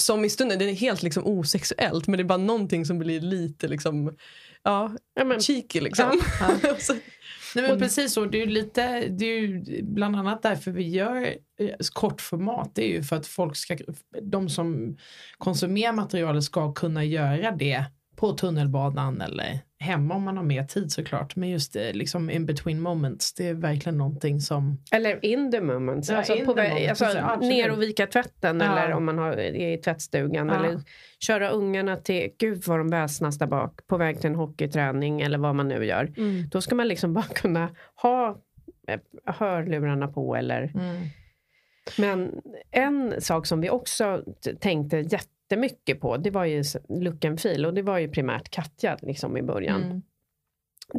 [0.00, 3.20] Som i stunden, det är helt liksom osexuellt men det är bara någonting som blir
[3.20, 4.16] lite liksom,
[4.62, 6.20] ja, Ja, men, cheeky liksom.
[6.78, 6.94] Så-
[7.62, 8.24] Nej, men precis så.
[8.24, 12.70] Det är, ju lite, det är ju bland annat därför vi gör eh, kortformat.
[12.74, 13.78] Det är ju för att folk ska,
[14.22, 14.96] de som
[15.38, 17.84] konsumerar materialet ska kunna göra det
[18.16, 21.36] på tunnelbanan eller hemma om man har mer tid såklart.
[21.36, 24.78] Men just det, liksom in between moments, det är verkligen någonting som...
[24.90, 26.08] eller in the moment.
[26.08, 27.40] Ja, alltså, in på the moment, alltså, absolut.
[27.40, 28.78] ner och vika tvätten Ja.
[28.78, 30.48] eller om man har, är i tvättstugan.
[30.48, 30.54] Ja.
[30.54, 30.80] Eller
[31.18, 35.38] köra ungarna till, gud vad de väsnas där bak, på väg till en hockeyträning eller
[35.38, 36.12] vad man nu gör.
[36.16, 36.48] Mm.
[36.48, 38.42] Då ska man liksom bara kunna ha
[38.88, 40.72] eh, hörlurarna på eller
[41.98, 44.22] Men en sak som vi också
[44.60, 45.02] tänkte
[45.50, 49.36] jättemycket på, det var ju look and feel och det var ju primärt Katja liksom
[49.36, 49.82] i början.
[49.82, 50.02] Mm.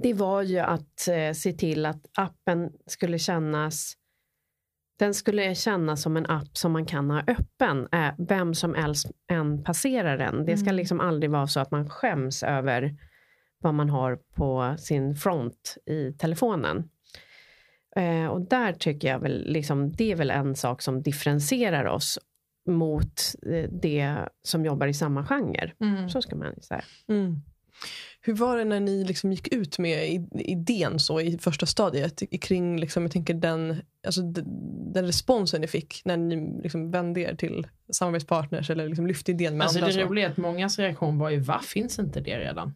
[0.04, 3.94] Det var ju att eh, se till att appen skulle kännas
[5.00, 9.12] den skulle kännas som en app som man kan ha öppen, eh, vem som helst
[9.32, 10.46] än passerar den.
[10.46, 10.76] Det ska Mm.
[10.76, 12.96] liksom aldrig vara så att man skäms över
[13.60, 16.90] vad man har på sin front i telefonen.
[17.96, 22.20] Eh, och där tycker jag väl, liksom, det är väl en sak som differentierar oss
[22.68, 25.72] mot eh, det som jobbar i samma genre.
[25.82, 26.10] Mm.
[26.10, 26.84] Så ska man säga.
[27.10, 27.36] Mm.
[28.22, 32.22] Hur var det när ni liksom gick ut med i- idén så i första stadiet
[32.24, 33.76] i- kring liksom, jag tänker den,
[34.06, 34.22] alltså,
[34.94, 39.58] den responsen ni fick när ni liksom vände er till samarbetspartners eller liksom lyfte idén
[39.58, 39.94] med Alltså andra?
[39.98, 42.74] det roliga är att mångas reaktion var ju, va, finns inte det redan?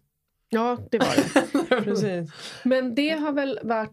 [0.49, 1.82] Ja, det var det.
[1.84, 2.32] Precis.
[2.63, 3.91] Men det har väl varit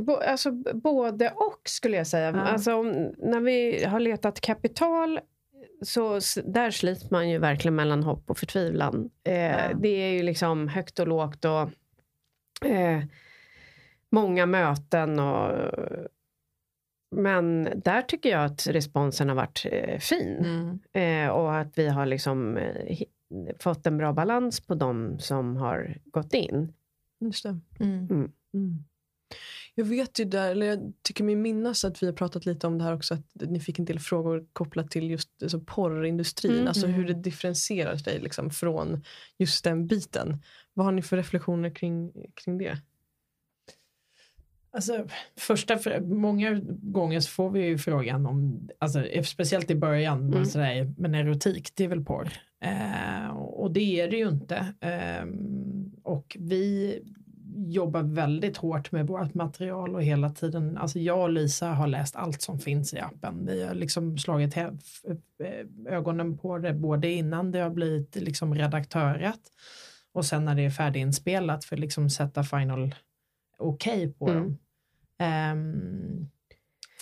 [0.00, 2.30] bo, alltså, både och, skulle jag säga.
[2.30, 2.40] Ja.
[2.40, 5.20] Alltså, om- när vi har letat kapital
[5.82, 9.10] så där slits man ju verkligen mellan hopp och förtvivlan.
[9.24, 9.72] Eh, Ja.
[9.74, 11.70] Det är ju liksom högt och lågt och
[12.68, 13.02] eh,
[14.10, 15.18] många möten.
[15.18, 15.52] Och,
[17.16, 20.36] men där tycker jag att responsen har varit eh, fin.
[20.38, 20.78] Mm.
[21.26, 22.98] Eh, och att vi har liksom eh,
[23.60, 26.72] fått en bra balans på de som har gått in.
[27.20, 27.58] Just det.
[27.80, 28.06] Mm.
[28.54, 28.84] Mm.
[29.74, 32.78] Jag vet ju där, eller jag tycker mig minnas att vi har pratat lite om
[32.78, 36.66] det här också, att ni fick en del frågor kopplat till just alltså, porrindustrin, Mm.
[36.68, 39.02] alltså hur det differentierar sig liksom, från
[39.38, 40.42] just den biten.
[40.74, 42.78] Vad har ni för reflektioner kring, kring det?
[44.70, 45.06] Alltså,
[45.36, 50.44] första, många gånger så får vi ju frågan om, alltså, speciellt i början, Mm.
[50.44, 52.28] sådär, men erotik det är väl porr?
[52.60, 54.74] Eh, och det är det ju inte.
[54.80, 56.98] Ehm, och vi
[57.56, 62.16] jobbar väldigt hårt med vårt material och hela tiden, alltså jag och Lisa har läst
[62.16, 63.46] allt som finns i appen.
[63.46, 64.66] Vi har liksom slagit eh,
[65.88, 69.40] ögonen på det både innan det har blivit liksom redaktörat
[70.12, 72.94] och sen när det är färdiginspelat för liksom sätta final
[73.58, 74.42] okej på Mm.
[74.42, 74.58] dem.
[75.18, 76.30] Ehm,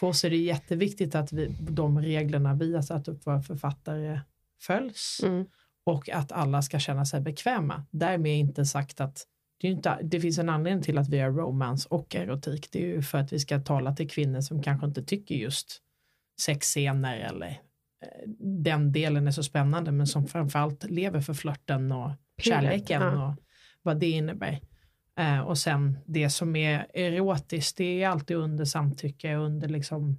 [0.00, 4.20] för oss är det jätteviktigt att vi, de reglerna vi har satt upp för författare
[4.60, 5.44] följs Mm.
[5.84, 7.84] och att alla ska känna sig bekväma.
[7.90, 9.26] Därmed inte sagt att
[9.62, 12.68] det, inte, det finns en anledning till att vi har romance och erotik.
[12.72, 15.78] Det är ju för att vi ska tala till kvinnor som kanske inte tycker just
[16.40, 22.10] sexscener eller eh, den delen är så spännande men som framförallt lever för flörten och
[22.42, 23.28] kärleken ja.
[23.28, 23.36] och
[23.82, 24.60] vad det innebär.
[25.18, 30.16] Eh, och sen det som är erotiskt det är alltid under samtycke under liksom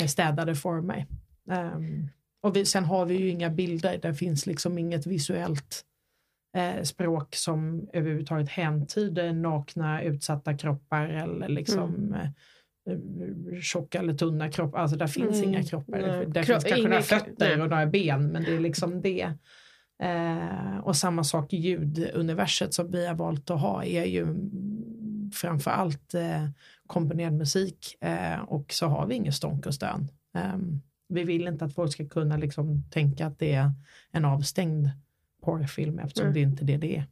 [0.00, 1.06] eh, städade former.
[1.50, 2.08] Ehm,
[2.42, 5.84] och vi, sen har vi ju inga bilder, det finns liksom inget visuellt
[6.54, 12.24] eh, språk som överhuvudtaget häntyder nakna utsatta kroppar eller liksom eh,
[12.92, 14.78] eh, tjocka eller tunna kroppar.
[14.78, 15.98] Alltså där finns Mm, inga kroppar.
[16.00, 16.26] nej.
[16.26, 17.52] Där Kro- finns kanske några fötter nej.
[17.62, 19.32] och några ben men det är liksom det.
[20.02, 25.70] Eh, och samma sak ljuduniverset som vi har valt att ha är ju mm, framför
[25.70, 26.48] allt eh,
[26.86, 30.08] komponerad musik eh, och så har vi inget stånk och stön.
[30.36, 30.56] Eh,
[31.08, 33.70] vi vill inte att folk ska kunna liksom tänka att det är
[34.12, 34.88] en avstängd
[35.44, 36.34] porrfilm eftersom Nej.
[36.34, 37.04] det inte är det det är.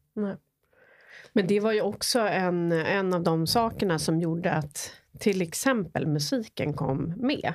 [1.33, 6.07] Men det var ju också en, en av de sakerna som gjorde att till exempel
[6.07, 7.53] musiken kom med.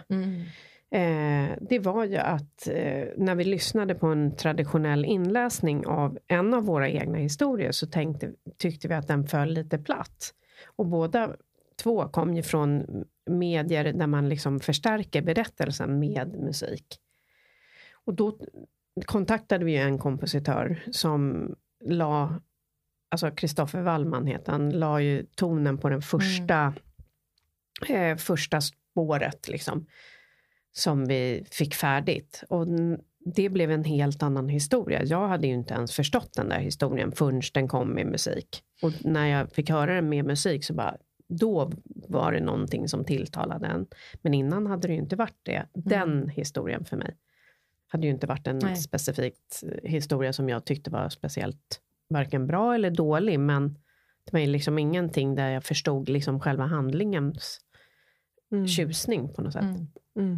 [0.91, 6.53] Eh, det var ju att eh, när vi lyssnade på en traditionell inläsning av en
[6.53, 10.33] av våra egna historier så tänkte, tyckte vi att den föll lite platt.
[10.75, 11.35] Och båda
[11.75, 12.85] två kom ju från
[13.29, 16.85] medier där man liksom förstärker berättelsen med musik.
[18.05, 18.39] Och då
[19.05, 21.51] kontaktade vi en kompositör som
[21.86, 22.41] la,
[23.12, 26.73] alltså Kristoffer Wallman heter han, la ju tonen på den första,
[27.89, 29.86] eh, första spåret liksom
[30.71, 32.43] som vi fick färdigt.
[32.49, 32.67] Och
[33.36, 35.03] det blev en helt annan historia.
[35.03, 38.63] Jag hade ju inte ens förstått den där historien förrän den kom med musik.
[38.81, 41.71] Och när jag fick höra den med musik så bara, då
[42.07, 43.88] var det någonting som tilltalade en.
[44.21, 45.65] Men innan hade det ju inte varit det.
[45.73, 47.15] Den historien för mig
[47.88, 48.76] hade ju inte varit en Nej.
[48.76, 53.39] specifikt eh, historia som jag tyckte var speciellt varken bra eller dålig.
[53.39, 53.73] Men
[54.26, 57.60] det var ju liksom ingenting där jag förstod liksom själva handlingens
[58.52, 58.67] Mm.
[58.67, 59.63] tjusning på något sätt.
[59.63, 59.88] Mm.
[60.19, 60.38] Mm.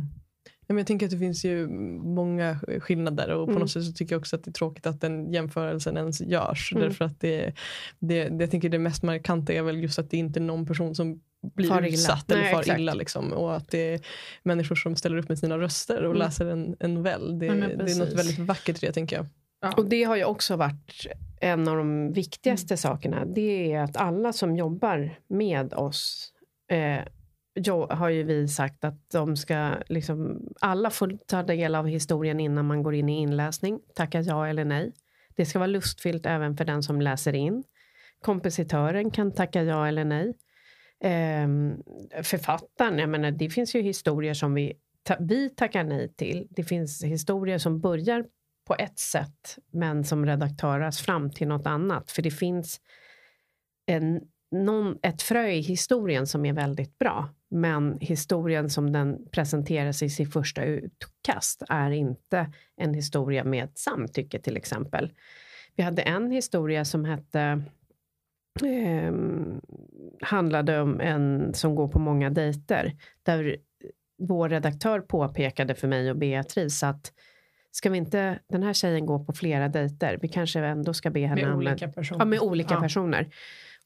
[0.69, 1.67] Ja, men jag tänker att det finns ju
[2.03, 3.61] många skillnader och på Mm.
[3.61, 6.71] något sätt så tycker jag också att det är tråkigt att den jämförelsen ens görs.
[6.73, 6.83] Mm.
[6.83, 7.53] Därför att det,
[7.99, 10.65] det, det, jag tänker det mest markanta är väl just att det inte är någon
[10.65, 11.19] person som
[11.55, 11.87] blir Far illa.
[11.87, 12.79] utsatt eller Nej, far exakt.
[12.79, 12.93] illa.
[12.93, 13.33] Liksom.
[13.33, 13.99] Och att det är
[14.43, 16.17] människor som ställer upp med sina röster och Mm.
[16.17, 17.39] läser en, en novell.
[17.39, 19.25] Det, Ja, det är något väldigt vackert i det tänker jag.
[19.77, 21.07] Och det har ju också varit
[21.41, 23.25] en av de viktigaste sakerna.
[23.25, 26.33] Det är att alla som jobbar med oss
[26.71, 26.99] eh,
[27.67, 32.65] har ju vi sagt att de ska liksom, alla får ta del av historien innan
[32.65, 33.79] man går in i inläsning.
[33.95, 34.93] Tacka ja eller nej.
[35.35, 37.63] Det ska vara lustfyllt även för den som läser in.
[38.21, 40.33] Kompositören kan tacka ja eller nej.
[41.03, 41.83] Ehm,
[42.23, 46.47] författaren, jag menar, det finns ju historier som vi, ta, vi tackar nej till.
[46.49, 48.25] Det finns historier som börjar
[48.67, 52.11] på ett sätt men som redaktöras fram till något annat.
[52.11, 52.81] För det finns
[53.85, 57.29] en, någon, ett frö i historien som är väldigt bra.
[57.51, 64.39] Men historien som den presenteras i sitt första utkast är inte en historia med samtycke
[64.39, 65.13] till exempel.
[65.75, 67.61] Vi hade en historia som hette
[68.65, 69.61] ehm,
[70.21, 72.93] handlade om en som går på många dejter.
[73.23, 73.57] Där
[74.17, 77.13] vår redaktör påpekade för mig och Beatrice att
[77.71, 81.19] ska vi inte, den här tjejen går på flera dejter, vi kanske ändå ska be
[81.27, 82.19] henne Med olika personer.
[82.21, 82.81] Ja, med olika Ja.
[82.81, 83.29] personer.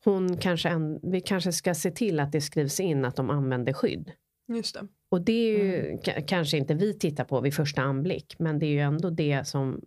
[0.05, 3.73] Hon kanske en, vi kanske ska se till att det skrivs in att de använder
[3.73, 4.11] skydd.
[4.53, 4.87] Just det.
[5.11, 5.99] Och det är ju Mm.
[5.99, 9.47] ka- kanske inte vi tittar på vid första anblick, men det är ju ändå det
[9.47, 9.81] som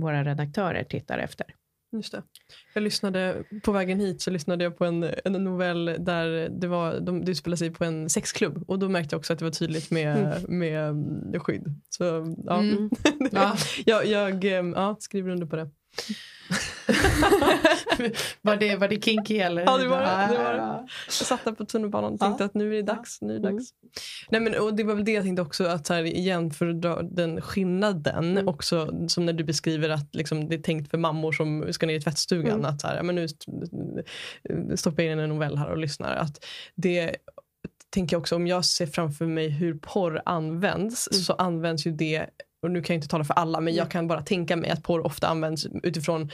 [0.00, 1.46] våra redaktörer tittar efter.
[1.96, 2.22] Just det.
[2.74, 7.00] Jag lyssnade, på vägen hit så lyssnade jag på en, en novell där det, var,
[7.00, 9.52] de, det utspelade sig på en sexklubb och då märkte jag också att det var
[9.52, 11.74] tydligt med, med mm, skydd.
[11.90, 12.04] Så
[12.44, 12.90] ja, Mm.
[13.32, 13.56] Ja.
[13.86, 15.70] jag, jag eh, ja, skriver under på det.
[18.42, 19.62] var, det, var det kinky eller?
[19.62, 20.58] Ja, det var det, det var det.
[20.58, 20.86] Ja.
[21.06, 22.26] Jag satt där på tunnelbanan och Ja.
[22.26, 23.20] tänkte att nu är det dags.
[23.22, 23.56] Nu är det Mm.
[23.56, 23.70] dags.
[24.30, 26.66] Nej, men, och det var väl det jag tänkte också, att så här, igen för
[26.68, 28.48] att dra den skillnaden Mm.
[28.48, 31.94] också som när du beskriver att liksom, det är tänkt för mammor som ska ner
[31.94, 32.52] i tvättstugan.
[32.58, 32.64] Mm.
[32.64, 33.52] Att så här, ja, men nu st-
[34.76, 36.16] stoppar jag in en novell här och lyssnar.
[36.16, 37.16] Att det
[37.90, 41.22] tänker jag också, om jag ser framför mig hur porr används Mm.
[41.22, 42.26] så används ju det,
[42.62, 43.90] och nu kan jag inte tala för alla men jag Mm.
[43.90, 46.30] kan bara tänka mig att porr ofta används utifrån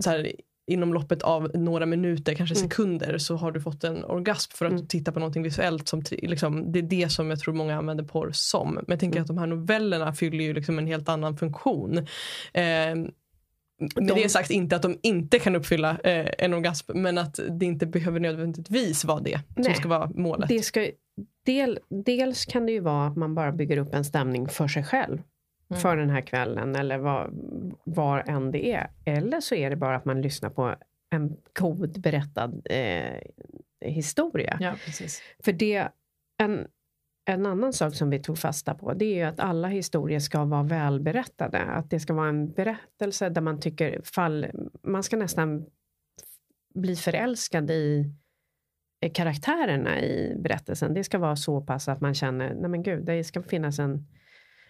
[0.00, 0.32] så här,
[0.70, 2.68] inom loppet av några minuter, kanske Mm.
[2.70, 4.86] sekunder så har du fått en orgasm för att Mm.
[4.86, 5.88] titta på någonting visuellt.
[5.88, 8.74] Som, liksom, det är det som jag tror många använder porr som.
[8.74, 9.22] Men jag tänker Mm.
[9.22, 11.98] att de här novellerna fyller ju liksom en helt annan funktion.
[11.98, 12.04] Eh,
[12.54, 13.12] med
[13.94, 17.66] De- det sagt inte att de inte kan uppfylla eh, en orgasm men att det
[17.66, 19.74] inte behöver nödvändigtvis vara det som Nej.
[19.74, 20.48] ska vara målet.
[20.48, 20.86] Det ska,
[21.48, 24.84] del, dels kan det ju vara att man bara bygger upp en stämning för sig
[24.84, 25.22] själv
[25.70, 25.80] Mm.
[25.80, 27.30] för den här kvällen eller vad,
[27.84, 28.90] var än det är.
[29.04, 30.74] Eller så är det bara att man lyssnar på
[31.10, 33.20] en god berättad eh,
[33.80, 34.56] historia.
[34.60, 35.22] Ja, precis.
[35.44, 35.88] För det,
[36.42, 36.66] en,
[37.30, 40.44] en annan sak som vi tog fasta på det är ju att alla historier ska
[40.44, 41.58] vara välberättade.
[41.58, 44.46] Att det ska vara en berättelse där man tycker fall,
[44.82, 45.66] man ska nästan
[46.74, 48.12] bli förälskad i
[49.14, 50.94] karaktärerna i berättelsen.
[50.94, 54.06] Det ska vara så pass att man känner, nej men gud, det ska finnas en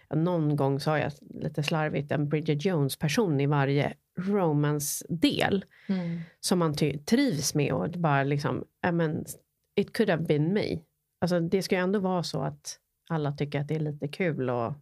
[0.09, 6.19] ja, någon gång sa jag lite slarvigt en Bridget Jones person i varje romance-del Mm.
[6.39, 6.73] som man
[7.05, 9.25] trivs med och bara liksom, ja men,
[9.75, 10.79] it could have been me.
[11.21, 14.49] Alltså det ska ju ändå vara så att alla tycker att det är lite kul
[14.49, 14.73] och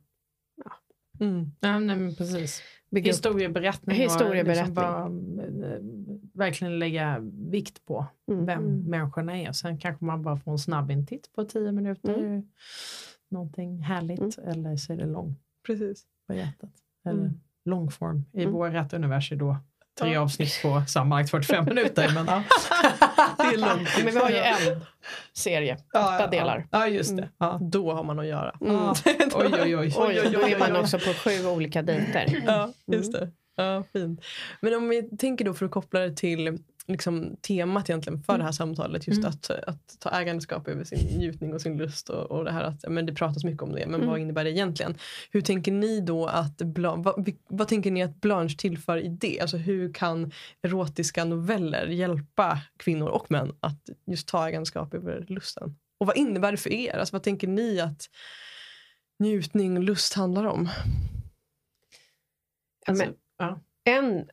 [1.19, 1.51] Mm.
[1.59, 2.61] Ja, nej, men precis.
[2.91, 3.05] upp.
[3.05, 3.95] Historieberättning.
[3.97, 4.65] Historieberättning.
[4.65, 5.01] Liksom bara,
[5.67, 5.79] eh,
[6.37, 8.45] verkligen lägga vikt på Mm.
[8.45, 8.79] vem Mm.
[8.89, 9.51] människorna är.
[9.51, 12.13] Sen kanske man bara får en snabb intitt på tio minuter.
[12.13, 12.43] Mm.
[13.29, 14.37] Någonting härligt.
[14.37, 16.03] Eller så är det långt Precis.
[16.27, 16.69] på hjärtat.
[17.05, 17.39] Eller Mm.
[17.65, 18.25] långform.
[18.33, 18.53] I Mm.
[18.53, 19.57] vårt universum då
[19.99, 20.21] tre Ja.
[20.21, 22.11] avsnitt på sammanlagt 45 minuter.
[22.13, 22.43] Men, ja.
[23.37, 23.89] Det är långt.
[24.03, 24.81] Men vi har ju en
[25.33, 26.67] serie, åtta Ja, ja, delar.
[26.71, 27.29] Ja, just det.
[27.37, 27.59] Ja.
[27.61, 28.57] Då har man att göra.
[28.61, 28.75] Mm.
[28.75, 28.93] Ja.
[29.35, 29.93] Oj, oj, oj.
[29.97, 30.79] Oj, då är man oj.
[30.79, 32.43] också på sju olika dejter.
[32.45, 33.31] Ja, just det.
[33.59, 34.21] Ja, fint.
[34.61, 38.43] Men om vi tänker då för att koppla det till liksom, temat egentligen för det
[38.43, 39.07] här samtalet.
[39.07, 39.29] Just Mm.
[39.29, 42.09] att, att ta ägandeskap över sin njutning och sin lust.
[42.09, 43.85] Och, och det här att men det pratas mycket om det.
[43.87, 44.07] Men Mm.
[44.07, 44.97] vad innebär det egentligen?
[45.31, 49.39] Hur tänker ni då att Bla- vad, vad tänker ni att Blanche tillför i det?
[49.39, 55.75] Alltså hur kan erotiska noveller hjälpa kvinnor och män att just ta ägandeskap över lusten?
[55.99, 56.97] Och vad innebär det för er?
[56.97, 58.09] Alltså, vad tänker ni att
[59.19, 60.69] njutning och lust handlar om?
[62.85, 63.59] Alltså, Men- ja.
[63.83, 64.29] En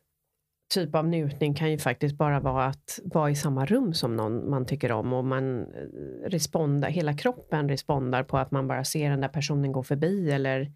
[0.74, 4.50] typ av njutning kan ju faktiskt bara vara att vara i samma rum som någon
[4.50, 9.10] man tycker om och man eh, respondar, hela kroppen respondar på att man bara ser
[9.10, 10.72] den där personen gå förbi eller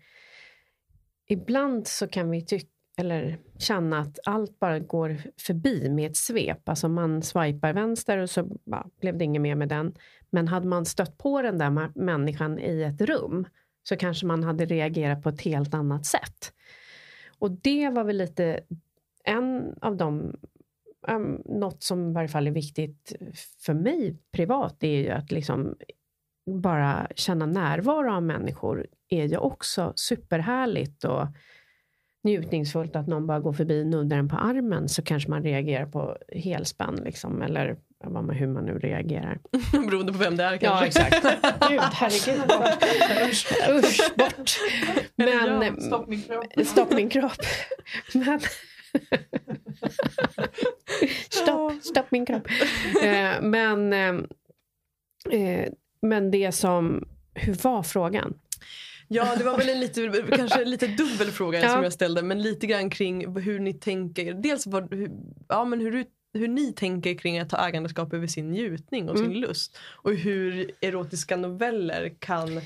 [1.28, 6.68] ibland så kan vi tycka eller känna att allt bara går förbi med ett svep.
[6.68, 9.94] Alltså man swipar vänster och så bara, blev det inget mer med den.
[10.30, 13.46] Men hade man stött på den där människan i ett rum
[13.82, 16.52] så kanske man hade reagerat på ett helt annat sätt.
[17.38, 18.60] Och det var väl lite
[19.24, 20.36] en av de
[21.08, 23.12] um, något som i varje fall är viktigt
[23.58, 25.76] för mig privat det är ju att liksom
[26.46, 31.26] bara känna närvaro av människor är ju också superhärligt och
[32.24, 35.86] njutningsfullt att någon bara går förbi och nuddar en på armen så kanske man reagerar
[35.86, 39.38] på helspänn liksom, eller vad man, hur man nu reagerar.
[39.86, 40.66] Beroende på vem det är kanske.
[40.68, 41.22] Ja, exakt.
[41.68, 42.50] Gud, herregud.
[43.30, 44.50] Usch, usch bort.
[45.16, 46.66] Men, ja, Stopp min kropp.
[46.66, 47.32] stopp min kropp.
[48.14, 48.40] Men,
[51.30, 52.48] stopp, stopp min kropp.
[53.02, 54.14] Eh, men, eh,
[55.40, 55.68] eh,
[56.02, 58.34] men det som, hur var frågan?
[59.08, 61.68] Ja, det var väl en lite, kanske lite dubbel fråga Ja.
[61.68, 64.34] som jag ställde, men lite grann kring hur ni tänker.
[64.34, 65.10] Dels vad, hur,
[65.48, 66.04] ja, men hur,
[66.34, 69.30] hur ni tänker kring att ta ägandeskap över sin njutning och Mm.
[69.30, 69.78] sin lust.
[69.90, 72.60] Och hur erotiska noveller kan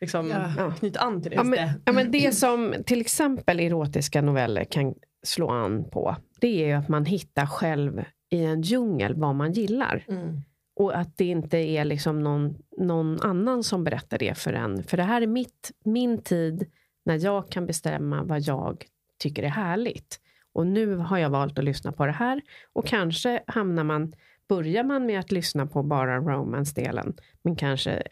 [0.00, 0.52] liksom, Ja.
[0.56, 0.70] Ja.
[0.74, 1.36] knyta an till det.
[1.36, 6.62] Ja, men, ja, men det som till exempel erotiska noveller kan slå an på, det
[6.62, 10.04] är ju att man hittar själv i en djungel vad man gillar.
[10.08, 10.40] Mm.
[10.82, 14.82] Och att det inte är liksom någon, någon annan som berättar det för en.
[14.82, 16.70] För det här är mitt, min tid,
[17.04, 18.84] när jag kan bestämma vad jag
[19.18, 20.20] tycker är härligt.
[20.52, 24.12] Och nu har jag valt att lyssna på det här och kanske hamnar man,
[24.48, 28.02] börjar man med att lyssna på bara romance-delen, men kanske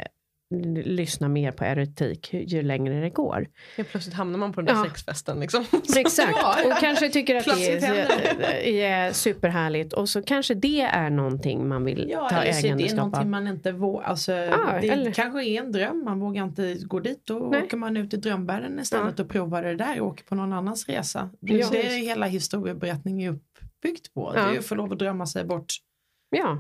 [0.85, 3.49] lyssna mer på erotik ju längre det går.
[3.77, 4.91] Ja, plötsligt hamnar man på den där ja.
[4.91, 5.41] sexfesten.
[5.41, 5.65] Liksom.
[5.97, 6.37] Exakt,
[6.67, 11.85] och kanske tycker att det är, är, superhärligt och så kanske det är någonting man
[11.85, 12.79] vill ja, ta ägandeskap av.
[12.79, 15.13] Det är någonting man inte vågar, alltså, ja, det eller...
[15.13, 17.21] kanske är en dröm, man vågar inte gå dit.
[17.25, 17.63] Då Nej.
[17.63, 19.25] åker man ut i drömvärlden istället ja.
[19.25, 21.31] och provar det där och åker på någon annans resa.
[21.41, 21.69] Det, ja.
[21.71, 24.33] det är hela historieberättningen är uppbyggt på.
[24.33, 25.73] Det är att få lov att drömma sig bort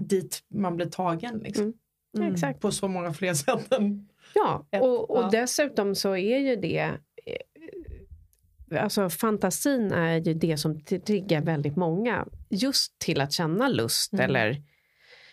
[0.01, 1.39] dit man blir tagen.
[1.39, 1.65] Liksom.
[1.65, 1.75] Mm.
[2.17, 2.33] Mm.
[2.33, 2.61] Exakt.
[2.61, 5.29] På så många fler sätt än Ja, ett, och, och ja.
[5.33, 6.79] dessutom så är ju det
[7.27, 14.13] eh, Alltså fantasin är ju det som triggar väldigt många just till att känna lust
[14.13, 14.25] mm.
[14.25, 14.63] eller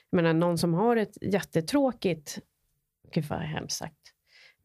[0.09, 2.39] jag menar, någon som har ett jättetråkigt,
[3.13, 4.06] gud vad hemskt sagt,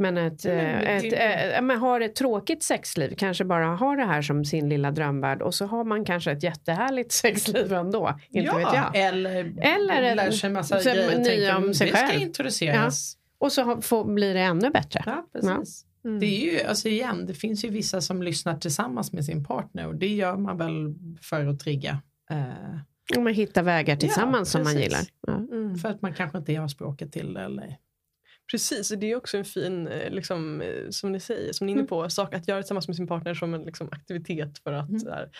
[0.02, 4.22] men ett, mm, ett, ett, ett, har ett tråkigt sexliv, kanske bara har det här
[4.22, 8.18] som sin lilla drömvärld och så har man kanske ett jättehärligt sexliv ändå.
[8.30, 8.96] Inte ja, vet jag.
[8.96, 11.18] Eller, eller lär sig en massa grejer.
[11.18, 12.08] Nya om sig det själv.
[12.08, 13.16] ska introduceras.
[13.16, 13.46] Ja.
[13.46, 15.02] Och så får, blir det ännu bättre.
[15.06, 15.84] Ja, precis.
[16.02, 16.08] Ja.
[16.08, 16.20] Mm.
[16.20, 19.86] Det är ju, alltså igen, det finns ju vissa som lyssnar tillsammans med sin partner
[19.86, 22.02] och det gör man väl för att trigga.
[22.30, 25.00] Uh, man hittar vägar tillsammans som man gillar.
[25.28, 25.76] Mm.
[25.76, 27.76] För att man kanske inte har språket till det eller
[28.50, 31.74] Precis, det är också en fin, eh, liksom, eh, som ni säger, som ni är
[31.74, 31.88] inne mm.
[31.88, 32.10] på, mm.
[32.10, 35.02] sak att göra tillsammans med sin partner som en liksom, aktivitet för att mm.
[35.02, 35.30] där,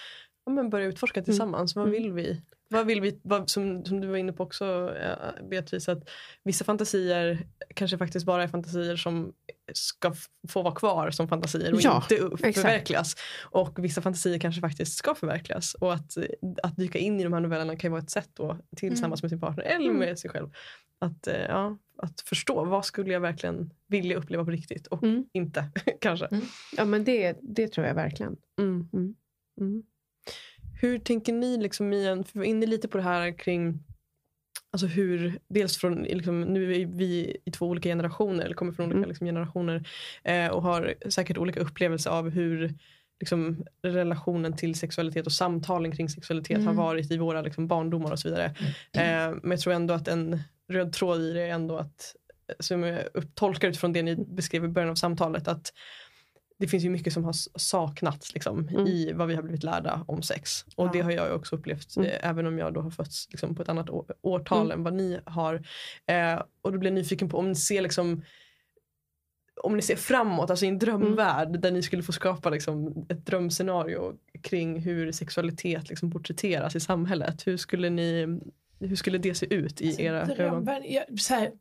[0.47, 1.25] ja, men börja utforska mm.
[1.25, 1.77] tillsammans.
[1.77, 1.85] Mm.
[1.85, 2.43] Vad vill vi?
[2.71, 4.95] Vad vill vi vad, som, som du var inne på också
[5.51, 6.09] Beatrice, att
[6.45, 9.33] vissa fantasier kanske faktiskt bara är fantasier som
[9.73, 10.13] ska
[10.49, 12.17] få vara kvar som fantasier och ja, inte
[12.53, 13.17] förverkligas.
[13.43, 15.75] Och vissa fantasier kanske faktiskt ska förverkligas.
[15.75, 16.17] Och att,
[16.63, 19.25] att dyka in i de här novellerna kan ju vara ett sätt då, tillsammans mm.
[19.25, 20.51] med sin partner eller med sig själv
[21.03, 25.25] att, eh, ja, att förstå vad skulle jag verkligen vilja uppleva på riktigt och mm.
[25.33, 26.27] inte kanske.
[26.27, 26.45] Mm.
[26.77, 28.37] Ja men det, det tror jag verkligen.
[28.59, 28.89] Mm.
[28.93, 29.15] mm.
[29.61, 29.83] mm.
[30.81, 33.79] Hur tänker ni, liksom, Mia, för vi var inne lite på det här kring
[34.75, 38.87] Alltså hur, dels från, liksom, nu är vi i två olika generationer, eller kommer från
[38.87, 39.09] olika mm.
[39.09, 39.89] liksom, generationer
[40.25, 42.75] eh, och har säkert olika upplevelser av hur
[43.23, 46.67] liksom, relationen till sexualitet och samtalen kring sexualitet mm.
[46.67, 48.55] har varit i våra liksom, barndomar och så vidare.
[48.93, 49.31] Mm.
[49.31, 52.15] Eh, men jag tror ändå att en röd tråd i det är ändå att,
[52.61, 53.01] som jag
[53.35, 55.73] tolkar utifrån det ni beskrev i början av samtalet, att
[56.59, 58.87] det finns ju mycket som har saknats liksom, mm.
[58.87, 60.65] i vad vi har blivit lärda om sex.
[60.77, 60.91] Och ja.
[60.93, 62.09] det har jag också upplevt, mm.
[62.09, 64.79] eh, även om jag då har fötts liksom, på ett annat år, årtal mm.
[64.79, 65.55] än vad ni har.
[66.07, 68.23] Eh, och då blir jag nyfiken på om ni ser liksom
[69.63, 71.61] om ni ser framåt, alltså i en drömvärld mm.
[71.61, 77.47] där ni skulle få skapa liksom, ett drömscenario kring hur sexualitet liksom, porträtteras i samhället.
[77.47, 78.41] Hur skulle ni
[78.81, 80.69] hur skulle det se ut i alltså, era ögon?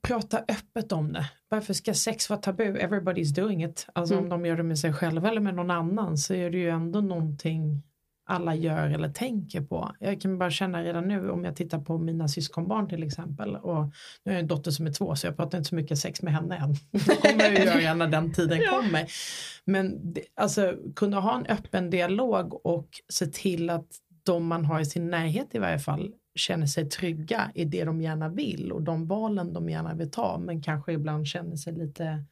[0.02, 1.30] Prata öppet om det.
[1.49, 2.64] Varför ska sex vara tabu?
[2.64, 3.88] Everybody's doing it.
[3.93, 4.24] Alltså mm.
[4.24, 6.70] om de gör det med sig själva eller med någon annan så är det ju
[6.70, 7.84] ändå någonting
[8.32, 9.91] alla gör eller tänker på.
[9.99, 13.84] Jag kan bara känna redan nu om jag tittar på mina syskonbarn till exempel och
[14.23, 16.21] nu har jag en dotter som är två så jag pratar inte så mycket sex
[16.21, 16.75] med henne än.
[16.91, 18.71] Det kommer jag göra när den tiden ja.
[18.71, 19.05] kommer.
[19.65, 23.88] Men alltså kunna ha en öppen dialog och se till att
[24.23, 28.01] de man har i sin närhet i varje fall känner sig trygga i det de
[28.01, 32.25] gärna vill och de valen de gärna vill ta men kanske ibland känner sig lite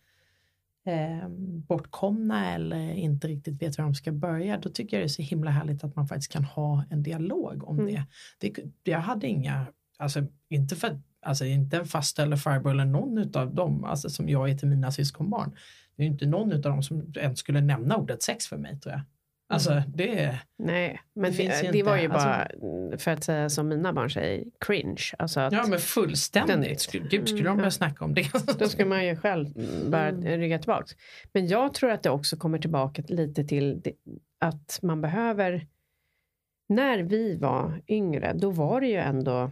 [0.86, 1.30] eh,
[1.68, 5.22] bortkomna eller inte riktigt vet hur de ska börja, då tycker jag det är så
[5.22, 7.94] himla härligt att man faktiskt kan ha en dialog om mm.
[7.94, 8.06] det.
[8.40, 8.92] det.
[8.92, 9.66] Jag hade inga,
[9.98, 14.30] alltså inte för Alltså inte en fasta eller farbror eller någon av dem alltså, som
[14.30, 15.56] jag är till mina syskonbarn.
[15.96, 18.94] Det är inte någon av dem som ens skulle nämna ordet sex för mig tror
[18.94, 19.02] jag.
[19.52, 19.84] Alltså mm.
[19.88, 23.94] det Nej, men det, det, det var ju alltså, bara, för att säga som mina
[23.94, 25.04] barn säger, cringe.
[25.20, 26.92] Alltså att ja men fullständigt.
[26.92, 28.32] Den, Gud, skulle de börja snacka om det?
[28.60, 29.48] Då skulle man ju själv
[29.90, 30.40] bara mm.
[30.40, 30.96] rygga tillbaka.
[31.34, 33.82] Men jag tror att det också kommer tillbaka lite till
[34.40, 35.68] att man behöver,
[36.70, 39.52] när vi var yngre, då var det ju ändå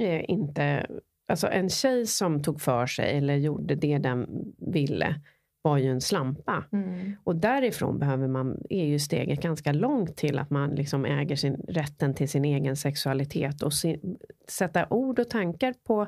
[0.00, 0.86] eh, inte,
[1.28, 4.26] alltså en tjej som tog för sig eller gjorde det den
[4.58, 5.20] ville,
[5.66, 6.64] var ju en slampa.
[6.72, 7.16] Mm.
[7.24, 11.54] Och därifrån behöver man, är ju steget ganska långt till att man liksom äger sin,
[11.68, 16.06] rätten till sin egen sexualitet och sin, sätta ord och tankar på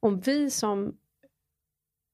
[0.00, 0.96] om vi som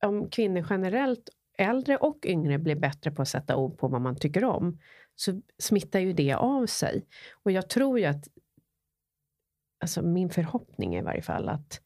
[0.04, 1.28] om kvinnor generellt,
[1.58, 4.78] äldre och yngre, blir bättre på att sätta ord på vad man tycker om,
[5.14, 7.06] så smittar ju det av sig.
[7.42, 8.28] Och jag tror ju att,
[9.80, 11.80] alltså min förhoppning är i varje fall att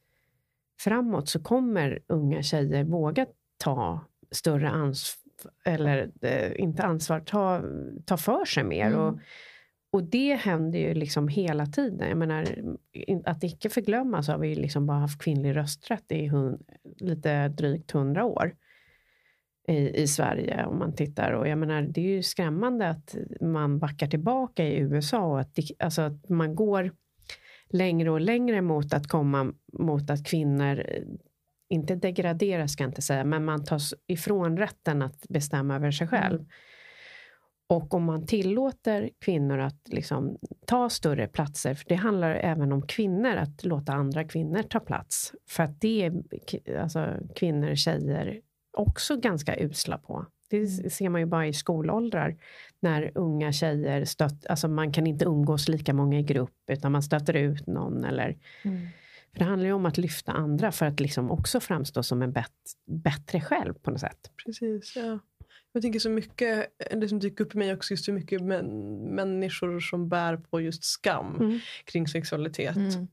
[0.81, 3.27] framåt så kommer unga tjejer våga
[3.59, 4.01] ta
[4.31, 7.63] större ansvar, eller eh, inte ansvar, ta,
[8.05, 8.87] ta för sig mer.
[8.87, 9.01] Mm.
[9.01, 9.19] Och,
[9.91, 12.09] och det händer ju liksom hela tiden.
[12.09, 12.47] Jag menar,
[13.25, 16.63] att icke förglömma så har vi liksom bara haft kvinnlig rösträtt i hund,
[17.01, 18.55] lite drygt hundra år.
[19.69, 21.33] i, i Sverige om man tittar.
[21.33, 25.59] Och jag menar, det är ju skrämmande att man backar tillbaka i USA och att,
[25.79, 26.93] alltså att man går
[27.71, 30.85] längre och längre mot att komma mot att kvinnor
[31.69, 36.09] inte degraderas ska jag inte säga, men man tas ifrån rätten att bestämma över sig
[36.09, 36.41] själv.
[36.41, 36.51] Mm.
[37.69, 42.87] Och om man tillåter kvinnor att liksom ta större platser, för det handlar även om
[42.87, 45.33] kvinnor, att låta andra kvinnor ta plats.
[45.49, 46.13] För att det är
[46.79, 48.41] alltså, kvinnor, tjejer
[48.77, 50.27] också ganska usla på.
[50.51, 50.91] Det mm.
[50.91, 52.37] ser man ju bara i skolåldrar.
[52.81, 57.03] När unga tjejer stött, alltså man kan inte umgås lika många i grupp utan man
[57.03, 58.05] stöter ut någon.
[58.05, 58.89] Eller, mm.
[59.33, 62.33] För det handlar ju om att lyfta andra för att liksom också framstå som en
[62.33, 62.53] bet,
[62.87, 64.31] bättre själv på något sätt.
[64.45, 65.19] Precis, ja.
[65.73, 68.69] Jag tänker så mycket, det som dyker upp i mig också, just hur mycket män,
[69.15, 71.61] människor som bär på just skam mm.
[71.85, 72.77] kring sexualitet.
[72.77, 73.09] Mm.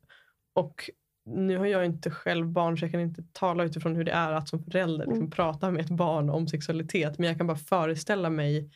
[0.54, 0.90] Och
[1.26, 4.32] nu har jag inte själv barn så jag kan inte tala utifrån hur det är
[4.32, 5.32] att som förälder liksom, mm.
[5.32, 7.18] prata med ett barn om sexualitet.
[7.18, 8.70] Men jag kan bara föreställa mig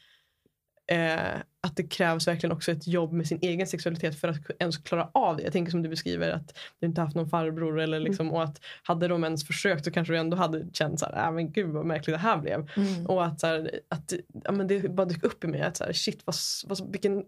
[0.89, 4.77] eh, att det krävs verkligen också ett jobb med sin egen sexualitet för att ens
[4.77, 5.43] klara av det.
[5.43, 8.35] Jag tänker som du beskriver att du inte haft någon farbror eller liksom, mm.
[8.35, 11.31] och att hade de ens försökt så kanske du ändå hade känt så här, äh,
[11.31, 12.69] men gud vad märkligt det här blev.
[12.75, 13.05] Mm.
[13.05, 14.13] Och att, så här, att
[14.43, 16.35] ja, men det bara dök upp i mig att så här, shit vad,
[16.67, 17.23] vad, vilken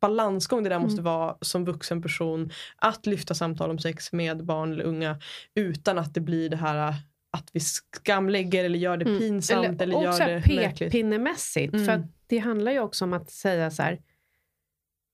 [0.00, 1.04] balansgång det där måste mm.
[1.04, 5.20] vara som vuxen person att lyfta samtal om sex med barn eller unga
[5.54, 6.94] utan att det blir det här
[7.36, 9.18] att vi skamlägger eller gör det mm.
[9.18, 9.82] pinsamt.
[9.82, 11.74] Eller, eller gör det pekpinnemässigt.
[11.74, 11.86] Mm.
[11.86, 14.02] För det handlar ju också om att säga så här,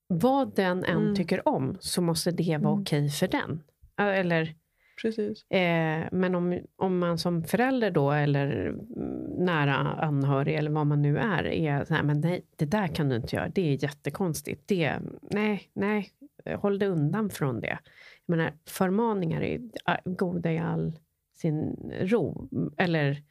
[0.06, 1.14] vad den än mm.
[1.14, 2.82] tycker om så måste det vara mm.
[2.82, 3.62] okej för den.
[3.96, 4.54] Eller,
[5.02, 5.50] Precis.
[5.50, 8.74] Eh, men om, om man som förälder då, eller
[9.38, 13.08] nära anhörig, eller vad man nu är, är så här, men nej, det där kan
[13.08, 14.68] du inte göra, det är jättekonstigt.
[14.68, 14.98] Det,
[15.30, 16.10] nej, nej,
[16.58, 17.78] håll dig undan från det.
[18.26, 19.60] Jag menar, förmaningar är
[20.04, 20.98] goda i all
[21.36, 22.48] sin ro.
[22.76, 23.22] Eller,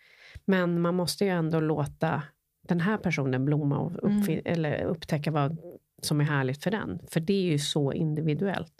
[0.46, 2.24] men man måste ju ändå låta
[2.68, 4.42] den här personen blomma och mm.
[4.46, 5.58] eller upptäcka vad
[6.02, 7.00] som är härligt för den.
[7.12, 8.74] För det är ju så individuellt.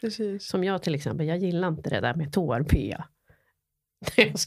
[0.00, 0.48] Precis.
[0.48, 2.96] Som jag till exempel, jag gillar inte det där med tår-P.
[4.16, 4.26] Jag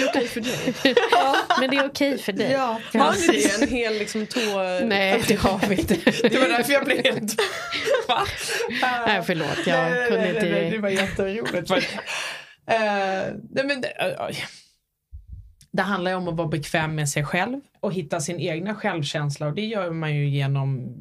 [0.00, 0.94] det är okej för dig.
[1.10, 2.52] ja, men det är okej för dig.
[2.52, 2.80] Ja.
[2.92, 3.62] Har ni det?
[3.62, 4.40] En hel liksom tå...
[4.84, 5.94] Nej, det har vi inte.
[6.28, 7.40] det var därför jag blev helt...
[8.08, 8.26] Va?
[9.06, 9.66] Nej, förlåt.
[9.66, 10.50] Jag nej, kunde nej, inte...
[10.50, 11.70] Nej, det var jätteroligt.
[12.70, 14.36] Uh, nej, men, uh,
[15.70, 19.46] det handlar ju om att vara bekväm med sig själv och hitta sin egna självkänsla
[19.46, 20.96] och det gör man ju genom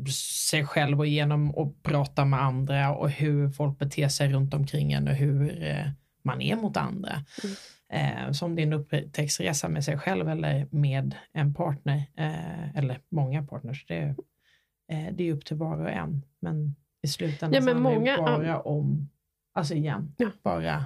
[0.49, 4.91] sig själv och genom att prata med andra och hur folk beter sig runt omkring
[4.91, 5.89] en och hur eh,
[6.23, 7.11] man är mot andra.
[7.43, 7.55] Mm
[7.89, 13.85] eh, som din upptäcktsresa med sig själv eller med en partner eh, eller många partners.
[13.87, 14.15] Det,
[14.91, 16.25] eh, det är upp till var och en.
[16.39, 19.09] Men i slutändan ja, men handlar det bara om,
[19.53, 20.29] alltså igen, ja.
[20.43, 20.85] bara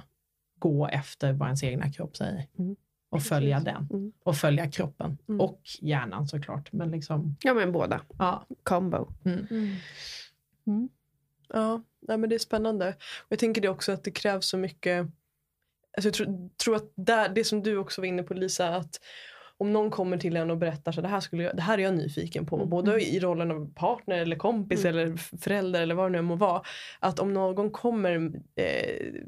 [0.60, 2.46] gå efter vad ens egna kropp säger.
[2.58, 2.76] Mm.
[3.10, 3.74] Och följa Precis.
[3.74, 3.88] den.
[3.90, 4.12] Mm.
[4.22, 5.18] Och följa kroppen.
[5.28, 5.40] Mm.
[5.40, 6.72] Och hjärnan såklart.
[6.72, 8.00] Men liksom, ja men båda.
[8.18, 8.46] Ja.
[8.62, 9.08] Combo.
[9.24, 9.46] Mm.
[9.50, 9.76] Mm.
[10.66, 10.88] Mm.
[11.48, 12.88] Ja, nej, men det är spännande.
[13.18, 15.06] Och jag tänker det också att det krävs så mycket
[15.96, 19.00] Alltså jag tror, tror att där, det som du också var inne på Lisa, att
[19.56, 21.82] om någon kommer till en och berättar så det här, skulle jag, det här är
[21.82, 22.68] jag nyfiken på, mm.
[22.70, 24.98] både i rollen av partner eller kompis mm.
[24.98, 26.62] eller förälder eller vad det nu må vara.
[27.00, 29.22] Att om någon kommer eh,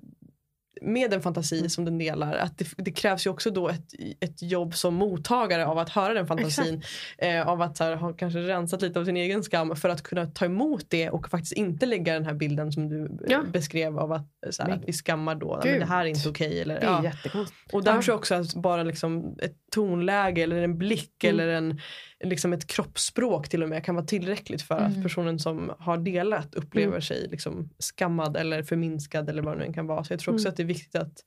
[0.83, 1.71] med en fantasi mm.
[1.71, 2.35] som den delar.
[2.35, 3.87] Att det, det, krävs ju också då ett,
[4.21, 6.83] ett jobb som mottagare av att höra den fantasin.
[7.19, 10.27] Eh, av att här, ha kanske rensat lite av sin egen skam för att kunna
[10.27, 13.43] ta emot det och faktiskt inte lägga den här bilden som du ja.
[13.53, 15.61] beskrev av att, så här, att vi skammar då.
[15.65, 16.63] Men det här är inte okej.
[16.63, 17.45] Okay, det är ja.
[17.73, 21.41] Och där tror jag också att bara liksom ett tonläge eller en blick mm.
[21.41, 21.81] eller en
[22.25, 24.93] liksom ett kroppsspråk till och med kan vara tillräckligt för mm.
[24.93, 27.03] att personen som har delat upplever mm.
[27.03, 30.05] sig liksom skammad eller förminskad eller vad det nu kan vara.
[30.05, 30.51] Så jag tror också mm.
[30.51, 31.25] att det är viktigt att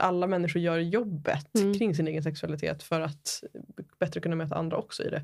[0.00, 1.74] alla människor gör jobbet mm.
[1.74, 3.42] kring sin egen sexualitet för att
[4.00, 5.22] bättre kunna möta andra också i det.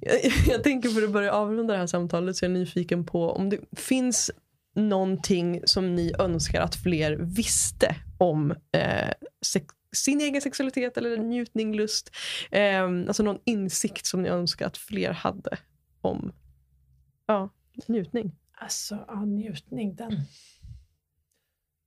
[0.00, 3.30] Jag, jag tänker för att börja avrunda det här samtalet så är jag nyfiken på
[3.30, 4.30] om det finns
[4.78, 9.12] någonting som ni önskar att fler visste om eh,
[9.92, 12.10] sin egen sexualitet eller njutning, lust.
[12.50, 15.58] Eh, alltså någon insikt som ni önskar att fler hade
[16.00, 16.32] om
[17.26, 17.48] ja,
[17.86, 18.36] njutning.
[18.52, 20.12] Alltså, ja, njutning, den...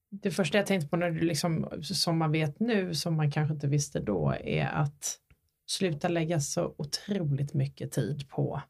[0.09, 3.53] Det första jag tänkte på när du liksom, som man vet nu, som man kanske
[3.53, 5.19] inte visste då, är att
[5.65, 8.61] sluta lägga så otroligt mycket tid på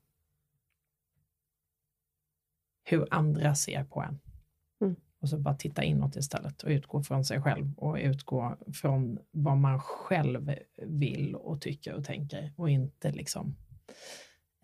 [2.84, 4.20] hur andra ser på en.
[5.22, 9.58] Och så bara titta inåt istället och utgå från sig själv och utgå från vad
[9.58, 10.56] man själv
[10.86, 13.56] vill och tycker och tänker och inte liksom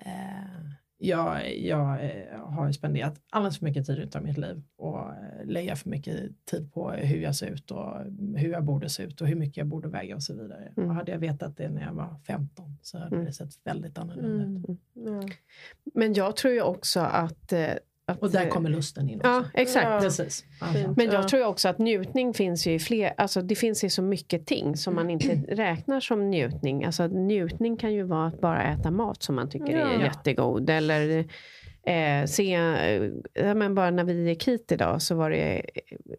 [0.06, 5.46] eh, jag, jag eh, har spenderat alldeles för mycket tid av mitt liv och eh,
[5.46, 7.98] lägga för mycket tid på hur jag ser ut och
[8.36, 10.74] hur jag borde se ut och hur mycket jag borde väga och så vidare.
[10.78, 10.90] Mm.
[10.90, 13.26] Och hade jag vetat det när jag var 15 så hade Mm.
[13.26, 14.80] det sett väldigt annorlunda ut.
[14.96, 15.22] Mm.
[15.22, 15.30] Ja.
[15.94, 17.54] Men jag tror ju också att...
[18.08, 19.30] eh, att Och där kommer lusten in också.
[19.30, 19.86] Ja, exakt.
[19.90, 20.00] Ja.
[20.02, 20.46] Precis.
[20.96, 21.28] Men jag Ja.
[21.28, 24.46] tror ju också att njutning finns ju i fler, alltså det finns ju så mycket
[24.46, 26.84] ting som man inte räknar som njutning.
[26.86, 30.04] Alltså njutning kan ju vara att bara äta mat som man tycker är Ja.
[30.04, 30.70] jättegod.
[30.70, 31.26] Eller
[31.84, 35.62] eh, se, eh, ja, men bara när vi gick hit idag så var det,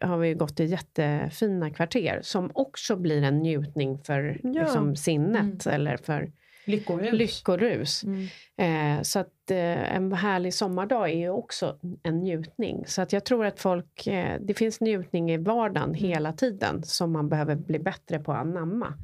[0.00, 4.50] har vi gått i jättefina kvarter som också blir en njutning för Ja.
[4.62, 6.30] liksom, sinnet eller för
[6.68, 7.12] Lyckorus.
[7.12, 8.04] lyckorus.
[8.04, 8.26] Mm.
[8.56, 12.84] Eh, så att eh, en härlig sommardag är ju också en njutning.
[12.86, 17.12] Så att jag tror att folk, eh, det finns njutning i vardagen hela tiden som
[17.12, 18.94] man behöver bli bättre på att anamma.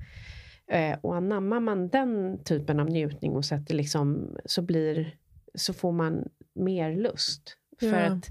[0.67, 5.17] Eh, och anammar man den typen av njutning och sätter liksom, så, blir,
[5.55, 7.57] så får man mer lust.
[7.81, 8.07] För Ja.
[8.07, 8.29] att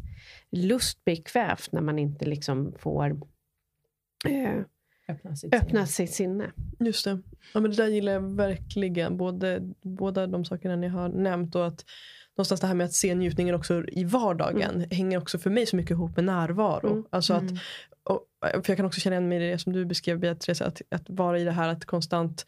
[0.52, 3.06] lust blir kvävt när man inte liksom får
[4.30, 4.62] eh,
[5.14, 6.52] Öppna sitt öppna sitt sinne.
[6.80, 7.20] Just det.
[7.54, 9.18] Ja, men det där gillar jag verkligen.
[9.18, 11.86] Både, båda de sakerna ni har nämnt och att
[12.38, 15.76] någonstans det här med att se njutningen också i vardagen hänger också för mig så
[15.76, 16.92] mycket ihop med närvaro.
[16.92, 17.06] Mm.
[17.10, 17.58] Alltså att, Mm.
[18.04, 20.82] och, för jag kan också känna igen mig i det som du beskrev Beatrice, att,
[20.92, 22.46] att vara i det här att konstant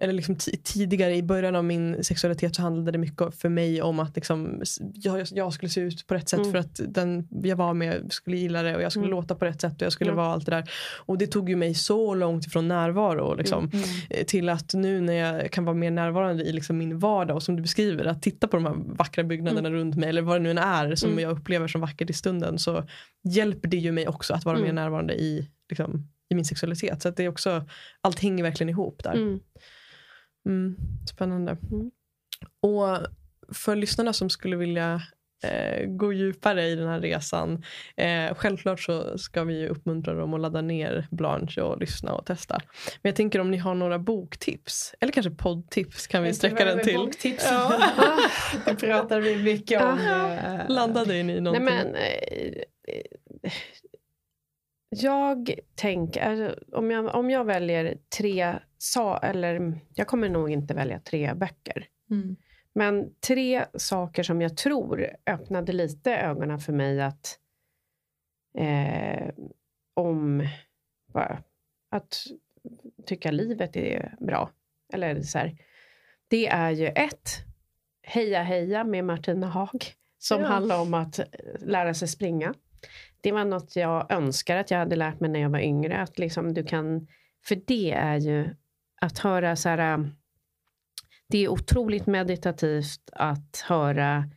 [0.00, 3.82] eller liksom ti- tidigare i början av min sexualitet så handlade det mycket för mig
[3.82, 4.62] om att liksom,
[4.94, 6.52] jag, jag skulle se ut på rätt sätt Mm.
[6.52, 9.16] för att den jag var med skulle gilla det och jag skulle Mm.
[9.16, 10.24] låta på rätt sätt och jag skulle Mm.
[10.24, 10.70] vara allt det där.
[11.06, 13.84] Och det tog ju mig så långt ifrån närvaro liksom, Mm.
[14.10, 17.42] eh, till att nu när jag kan vara mer närvarande i liksom min vardag och
[17.42, 20.40] som du beskriver att titta på de här vackra byggnaderna runt mig eller vad det
[20.42, 21.22] nu än är som Mm.
[21.22, 22.84] jag upplever som vackert i stunden så
[23.24, 24.74] hjälper det ju mig också att vara mer Mm.
[24.74, 27.02] närvarande i, liksom, i min sexualitet.
[27.02, 27.64] Så att det är också,
[28.00, 29.12] allt hänger verkligen ihop där.
[29.12, 29.40] Mm.
[30.46, 30.76] Mm,
[31.10, 31.56] spännande.
[31.72, 31.90] Mm.
[32.62, 32.98] Och
[33.54, 35.02] för lyssnarna som skulle vilja
[35.44, 37.64] eh, gå djupare i den här resan.
[37.96, 42.26] Eh, självklart så ska vi ju uppmuntra dem att ladda ner Blanche och lyssna och
[42.26, 42.60] testa.
[43.02, 46.64] Men jag tänker om ni har några boktips eller kanske poddtips kan vi Inte sträcka
[46.64, 46.96] den till.
[46.96, 47.46] Boktips.
[47.50, 47.78] Ja.
[48.66, 49.98] det pratar vi mycket om.
[49.98, 51.64] eh, Landade ni i Nej, någonting?
[51.64, 52.02] men, eh,
[52.88, 53.52] eh,
[55.02, 60.74] jag tänker, alltså, om jag, om jag väljer tre, sa, eller jag kommer nog inte
[60.74, 61.86] välja tre böcker.
[62.10, 62.36] Mm.
[62.72, 67.38] Men tre saker som jag tror öppnade lite ögonen för mig att
[68.58, 69.28] eh,
[69.94, 70.48] om
[71.12, 71.42] bara,
[71.90, 72.24] att
[73.06, 74.50] tycka livet är bra.
[74.92, 75.56] Eller så här,
[76.28, 77.30] det är ju ett,
[78.06, 79.84] Heja heja med Martina Haag
[80.18, 80.46] som Ja.
[80.46, 81.24] handlar om att eh,
[81.58, 82.54] lära sig springa.
[83.24, 85.96] Det var något jag önskar att jag hade lärt mig när jag var yngre.
[85.96, 87.06] Att liksom du kan,
[87.46, 88.48] för det är ju
[89.00, 90.06] att höra så här, äh,
[91.28, 94.30] det är otroligt meditativt att höra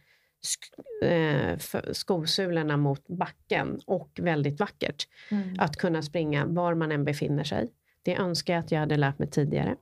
[0.44, 1.58] sk- eh,
[1.92, 5.08] skosulorna mot backen och väldigt vackert.
[5.32, 5.56] Mm.
[5.60, 7.70] Att kunna springa var man än befinner sig.
[8.04, 9.76] Det önskar jag att jag hade lärt mig tidigare.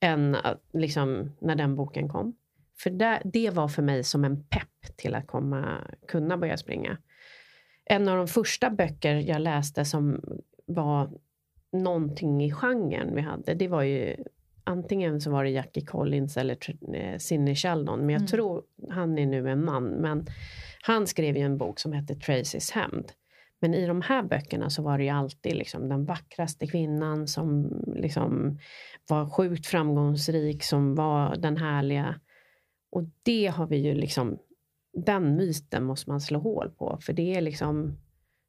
[0.00, 0.36] Än
[0.72, 2.36] liksom, när den boken kom.
[2.78, 6.98] För det, det var för mig som en pepp till att komma, kunna börja springa.
[7.84, 10.20] En av de första böcker jag läste som
[10.66, 11.10] var
[11.72, 14.16] någonting i genren vi hade, det var ju
[14.64, 16.58] antingen så var det Jackie Collins eller
[16.94, 18.26] eh, Sidney Sheldon, men jag Mm.
[18.26, 19.84] tror han är nu en man.
[19.84, 20.26] Men
[20.82, 23.12] han skrev ju en bok som hette Tracys hämnd.
[23.60, 27.70] Men i de här böckerna så var det ju alltid liksom den vackraste kvinnan som
[27.96, 28.58] liksom
[29.08, 32.20] var sjukt framgångsrik, som var den härliga.
[32.92, 34.38] Och det har vi ju liksom,
[34.96, 37.98] den myten måste man slå hål på, för det är liksom,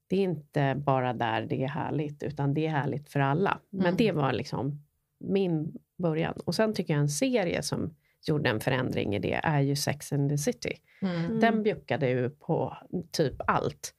[0.08, 3.60] det är inte bara där det är härligt, utan det är härligt för alla.
[3.70, 3.96] Men Mm.
[3.98, 4.84] det var liksom
[5.20, 6.34] min början.
[6.46, 7.96] Och sen tycker jag en serie som
[8.28, 10.74] gjorde en förändring i det är ju Sex and the City.
[11.02, 11.40] Mm.
[11.40, 12.78] Den bjuckade ju på
[13.12, 13.94] typ allt.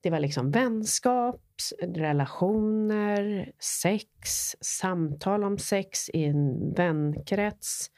[0.00, 1.42] Det var liksom vänskap,
[1.82, 7.90] relationer, sex, samtal om sex i en vänkrets.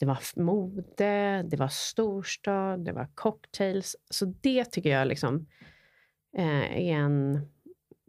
[0.00, 3.96] Det var mode, det var storstad, det var cocktails.
[4.10, 5.46] Så det tycker jag liksom
[6.36, 7.40] eh, är en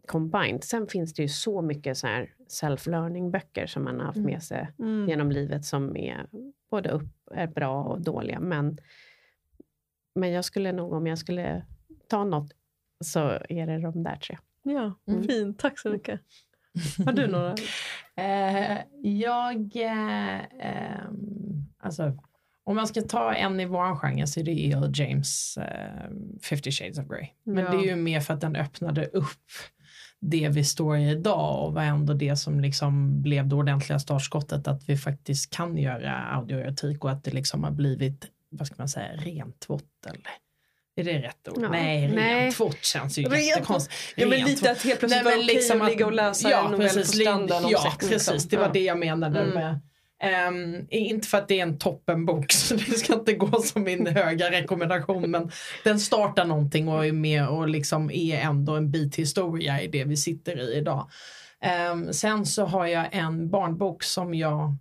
[0.06, 0.64] combined.
[0.64, 4.30] Sen finns det ju så mycket så här self-learning böcker som man har haft Mm.
[4.32, 5.08] med sig Mm.
[5.08, 6.26] genom livet som är
[6.70, 8.40] både upp, är bra och dåliga.
[8.40, 8.78] Men,
[10.14, 11.66] men jag skulle nog, om jag skulle
[12.08, 12.52] ta något,
[13.04, 14.38] så är det de där tre.
[14.62, 15.22] Ja, Mm.
[15.22, 15.58] fint.
[15.58, 16.20] Tack så mycket.
[17.06, 17.54] Har du några?
[18.16, 19.76] Eh, jag...
[19.76, 21.41] Eh, ehm,
[21.82, 22.18] alltså,
[22.64, 24.92] om man ska ta en i vår genre så är det E.L.
[24.94, 26.10] James eh,
[26.42, 27.28] 50 shades of Grey.
[27.44, 27.70] Men Ja.
[27.70, 29.26] det är ju mer för att den öppnade upp
[30.20, 34.68] det vi står i idag och var ändå det som liksom blev det ordentliga startskottet
[34.68, 38.88] att vi faktiskt kan göra audioerotik och att det liksom har blivit vad ska man
[38.88, 40.30] säga, rentvått eller?
[40.96, 41.58] Är det rätt ord?
[41.62, 41.68] Ja.
[41.68, 43.94] Nej, rentvått känns ju Rent- jättekonstigt.
[44.16, 46.64] Ja, men lite att helt plötsligt Nej, vara men okej liksom att ligga och läsa
[46.64, 48.08] en novell på stranden om Ja, liksom.
[48.08, 48.44] precis.
[48.48, 48.70] Det var Ja.
[48.72, 49.54] det jag menade Mm.
[49.54, 49.80] med
[50.22, 54.06] Ehm, inte för att det är en toppenbok så det ska inte gå som min
[54.06, 55.50] höga rekommendation men
[55.84, 60.04] den startar någonting och är med och liksom är ändå en bit historia i det
[60.04, 61.10] vi sitter i idag.
[61.60, 64.76] Ehm, sen så har jag en barnbok som jag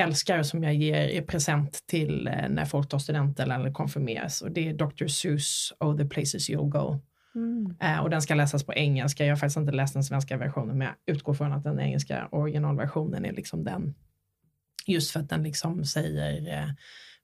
[0.00, 4.42] älskar och som jag ger i present till eh, när folk tar studenten eller konfirmeras
[4.42, 5.06] och det är Dr.
[5.06, 7.00] Seuss Oh the places you'll go.
[7.80, 9.24] Eh, och den ska läsas på engelska.
[9.24, 12.28] Jag har faktiskt inte läst den svenska versionen men jag utgår från att den engelska
[12.30, 13.94] originalversionen är liksom den.
[14.86, 16.68] Just för att den liksom säger, eh,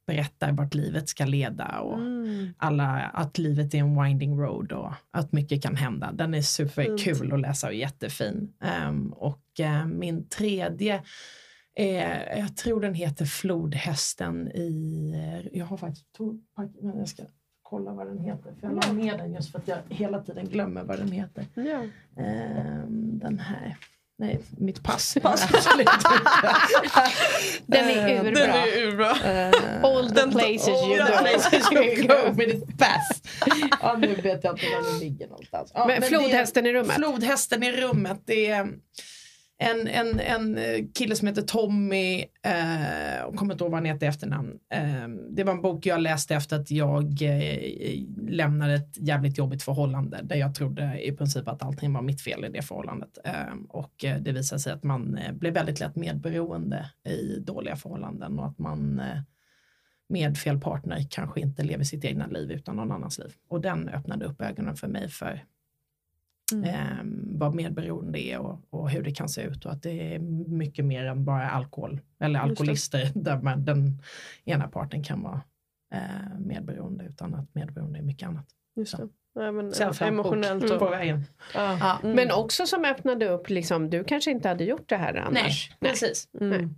[0.06, 2.54] berättar vart livet ska leda och Mm.
[2.56, 6.12] alla, att livet är en winding road och att mycket kan hända.
[6.12, 8.52] Den är superkul att läsa och jättefin.
[8.60, 11.02] Ehm, och eh, min tredje,
[11.74, 16.42] är, jag tror den heter Flodhästen i, eh, jag har faktiskt, tog,
[16.82, 17.22] men jag ska
[17.62, 18.54] kolla vad den heter.
[18.60, 21.46] För jag la ner den just för att jag hela tiden glömmer vad den heter.
[21.54, 21.84] Ja.
[22.22, 23.76] Ehm, den här.
[24.22, 25.16] Nej, mitt pass.
[25.20, 25.26] Inte.
[27.66, 28.40] Den är Ehm, urbra.
[28.46, 29.16] Den är urbra.
[29.24, 31.18] ehm, All the places you the go.
[31.18, 33.22] places you go with ditt pass.
[33.80, 35.70] Ja, nu vet jag inte var den ligger någonstans.
[35.74, 36.96] Ja, Men det- flodhästen i rummet?
[36.96, 38.22] Flodhästen i rummet.
[38.24, 38.68] Det är
[39.62, 44.06] en, en, en eh, kille som heter Tommy, eh, kommer inte ihåg vad han heter
[44.06, 44.58] i efternamn.
[44.74, 49.62] Eh, det var en bok jag läste efter att jag eh, lämnade ett jävligt jobbigt
[49.62, 53.18] förhållande där jag trodde i princip att allting var mitt fel i det förhållandet.
[53.24, 57.76] Ehm, eh, och det visade sig att man eh, blev väldigt lätt medberoende i dåliga
[57.76, 59.20] förhållanden och att man eh,
[60.08, 63.34] med fel partner kanske inte lever sitt egna liv utan någon annans liv.
[63.48, 65.44] Och den öppnade upp ögonen för mig för
[66.52, 66.64] Mm.
[66.64, 70.18] eh, vad medberoende är och, och hur det kan se ut och att det är
[70.48, 74.02] mycket mer än bara alkohol eller alkoholister där man, den
[74.44, 75.40] ena parten kan vara
[75.94, 78.46] eh, medberoende utan att medberoende är mycket annat.
[78.76, 79.08] Just det.
[79.34, 80.78] Nej, men Self-help emotionellt och...
[80.78, 81.24] på vägen.
[81.54, 81.78] Ja.
[81.80, 81.98] Ja.
[82.02, 82.16] Mm.
[82.16, 85.70] Men också som öppnade upp, liksom, du kanske inte hade gjort det här annars.
[85.80, 86.28] precis.
[86.40, 86.74] Mm.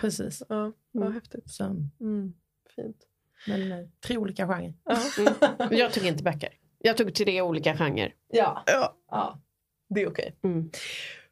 [0.00, 0.42] precis.
[0.48, 1.14] Ja, vad Mm.
[1.14, 1.50] häftigt.
[1.50, 1.64] Så,
[2.00, 2.32] Mm.
[2.76, 2.96] Fint.
[3.48, 4.74] men eh, tre olika genrer.
[4.84, 4.96] Ja.
[5.58, 5.78] Mm.
[5.78, 6.48] Jag tog inte böcker.
[6.78, 8.14] Jag tog tre olika genrer.
[8.28, 8.62] Ja.
[8.66, 9.40] ja, ja.
[9.88, 10.34] det är okej.
[10.44, 10.70] Mm.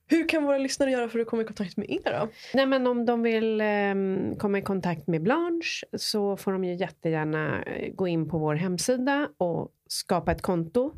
[0.06, 2.28] Hur kan våra lyssnare göra för att komma i kontakt med er då?
[2.54, 6.74] Nej, men om de vill ehm, komma i kontakt med Blanche så får de ju
[6.74, 10.92] jättegärna eh, gå in på vår hemsida och skapa ett konto.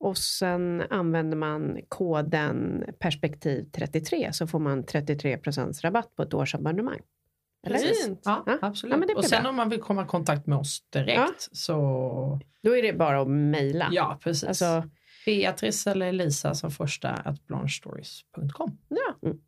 [0.00, 7.00] Och sen använder man koden perspektiv 33 så får man 33% rabatt på ett årsabonnemang.
[7.64, 8.20] Fint.
[8.24, 8.58] Ja, Ja.
[8.62, 8.90] absolut.
[8.92, 9.50] Ja, men det blir och sen bra.
[9.50, 11.28] om man vill komma i kontakt med oss direkt Ja.
[11.52, 13.88] så Då är det bara att mejla.
[13.92, 14.44] ja, precis.
[14.44, 14.82] Alltså,
[15.26, 18.78] Beatrice eller Lisa som första at blanchestories.com.
[18.88, 19.28] Ja.
[19.28, 19.38] Mm.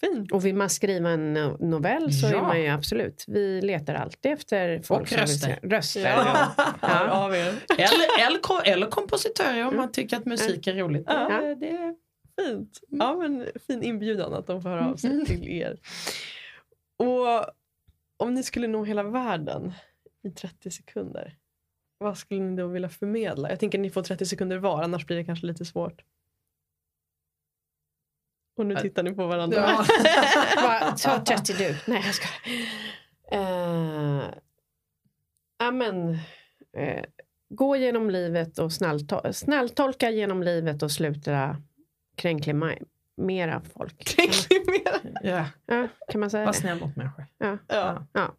[0.00, 0.32] Fint.
[0.32, 2.36] och vill man skriva en no- novell så Ja.
[2.38, 5.58] är man ju absolut, vi letar alltid efter folk Och som vill röster.
[5.62, 6.00] se- röster.
[6.00, 6.52] Ja.
[6.82, 7.36] Ja.
[7.36, 7.54] Er.
[7.78, 11.04] eller, eller, eller kompositörer om man tycker att musik är roligt.
[11.06, 11.28] Ja.
[11.28, 11.94] Det, det,
[12.40, 12.80] Fint.
[12.88, 15.24] Ja, men fin inbjudan att de får höra av sig Mm.
[15.26, 15.78] till er.
[16.98, 17.44] Och
[18.16, 19.72] om ni skulle nå hela världen
[20.22, 21.36] i 30 sekunder,
[21.98, 23.50] vad skulle ni då vilja förmedla?
[23.50, 26.02] Jag tänker att ni får 30 sekunder var, annars blir det kanske lite svårt.
[28.56, 29.56] Och nu tittar ni på varandra.
[29.56, 29.84] Ja.
[30.62, 31.76] Bara, Ta 30 du.
[31.86, 32.28] Nej, jag ska.
[33.36, 34.24] Uh,
[35.58, 36.18] ja, men,
[36.76, 37.04] eh,
[37.48, 41.56] gå genom livet och snällto- snälltolka genom livet och sluta
[43.16, 44.14] kränklimera folk.
[45.22, 45.46] ja.
[45.66, 46.58] Ja, kan man säga Var det?
[46.58, 47.26] snäll mot människor.
[47.38, 47.58] Ja.
[48.12, 48.34] Ja.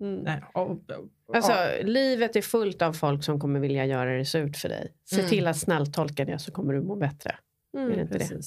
[0.00, 0.20] Mm.
[0.22, 1.82] Nej, och, och, Alltså, ja.
[1.82, 4.92] livet är fullt av folk som kommer vilja göra det surt för dig.
[5.04, 5.28] Se Mm.
[5.30, 7.30] till att snälltolka det så kommer du må bättre.
[7.76, 8.00] Är det Mm.
[8.00, 8.40] inte det?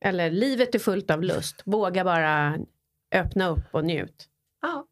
[0.00, 1.62] Eller livet är fullt av lust.
[1.64, 2.58] Våga bara
[3.14, 4.28] öppna upp och njut.
[4.62, 4.86] Ja.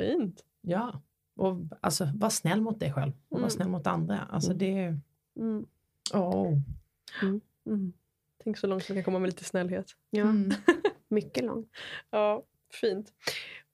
[0.00, 0.44] Fint.
[0.60, 1.02] ja.
[1.36, 3.50] Och alltså, var snäll mot dig själv och var Mm.
[3.50, 4.18] snäll mot andra.
[4.30, 4.58] Alltså Mm.
[4.58, 5.00] det är...
[5.38, 5.66] Mm.
[6.14, 6.58] Oh.
[8.38, 8.44] Mm.
[8.44, 9.86] Tänk så långt man kan komma med lite snällhet.
[10.10, 10.50] Ja, Mm.
[11.08, 11.70] mycket långt.
[12.10, 12.44] Ja,
[12.80, 13.12] fint.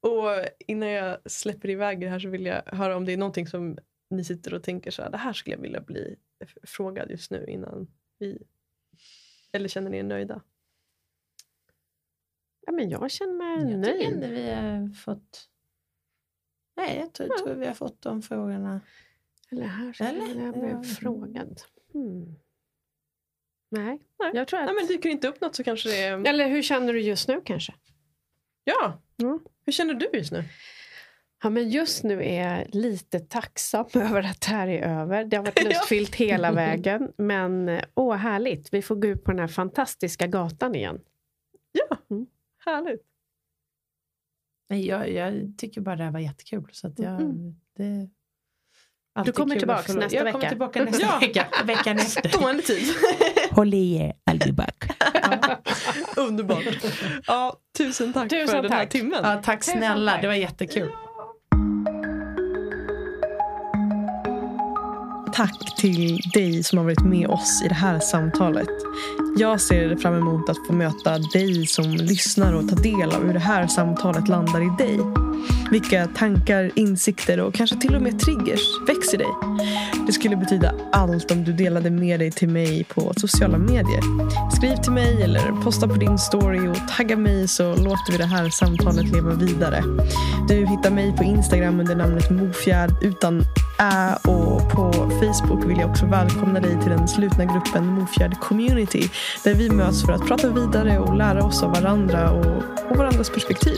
[0.00, 3.46] Och innan jag släpper iväg det här så vill jag höra om det är någonting
[3.46, 3.78] som
[4.10, 6.16] ni sitter och tänker så här, det här skulle jag vilja bli
[6.62, 7.86] frågad just nu innan
[8.18, 8.42] vi...
[9.52, 10.42] Eller känner ni er nöjda?
[12.66, 14.14] Ja, men jag känner mig Jag tycker nöjd.
[14.14, 15.48] inte vi har fått...
[16.76, 18.80] Nej, jag tror, tror vi har fått de frågorna.
[19.50, 20.44] Eller här skulle Eller?
[20.44, 20.82] jag bli Ja.
[20.82, 21.60] frågad.
[21.92, 22.34] Hmm.
[23.74, 24.30] Nej, Nej.
[24.34, 24.66] jag tror att...
[24.66, 26.26] Nej men dyker inte upp något så kanske det är...
[26.26, 27.74] Eller hur känner du just nu kanske?
[28.64, 29.02] Ja!
[29.22, 29.40] Mm.
[29.66, 30.44] Hur känner du just nu?
[31.42, 35.24] Ja, men just nu är jag lite tacksam över att det här är över.
[35.24, 35.68] Det har varit Ja.
[35.68, 37.12] lustfyllt hela vägen.
[37.16, 38.74] Men eh, åh, härligt.
[38.74, 41.00] Vi får gå ut på den här fantastiska gatan igen.
[41.72, 42.26] Ja, Mm.
[42.64, 43.02] härligt.
[44.68, 46.68] Nej, jag, jag tycker bara det här var jättekul.
[46.72, 47.54] Så att jag, Mm.
[47.76, 48.08] det,
[49.16, 50.32] Alltid Du kommer få- nästa jag vecka.
[50.32, 51.18] kommer tillbaka nästa Ja.
[51.20, 51.46] vecka.
[51.64, 52.28] Veckan efter.
[52.28, 52.86] Stående tid.
[53.50, 54.90] Håll i er, I'll be back.
[56.16, 56.64] Underbart.
[57.26, 58.88] Ja, tusen tack Tusen för den här tack.
[58.90, 59.20] timmen.
[59.22, 60.20] Ja, tack snälla, tack.
[60.22, 60.90] det var jättekul.
[65.32, 68.68] Tack till dig som har varit med oss i det här samtalet.
[69.36, 73.32] Jag ser fram emot att få möta dig som lyssnar och ta del av hur
[73.32, 74.98] det här samtalet landar i dig.
[75.70, 79.26] Vilka tankar, insikter och kanske till och med triggers väcks i dig.
[80.06, 84.00] Det skulle betyda allt om du delade med dig till mig på sociala medier.
[84.56, 88.26] Skriv till mig eller posta på din story och tagga mig så låter vi det
[88.26, 89.82] här samtalet leva vidare.
[90.48, 93.40] Du hittar mig på Instagram under namnet Mofjärd utan
[93.78, 99.08] ä och på Facebook vill jag också välkomna dig till den slutna gruppen Mofjärd Community
[99.44, 103.30] där vi möts för att prata vidare och lära oss av varandra och, och varandras
[103.30, 103.76] perspektiv.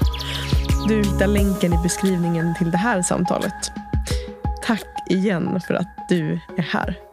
[0.89, 3.73] Du hittar länken i beskrivningen till det här samtalet.
[4.63, 7.06] Tack igen för att du är här.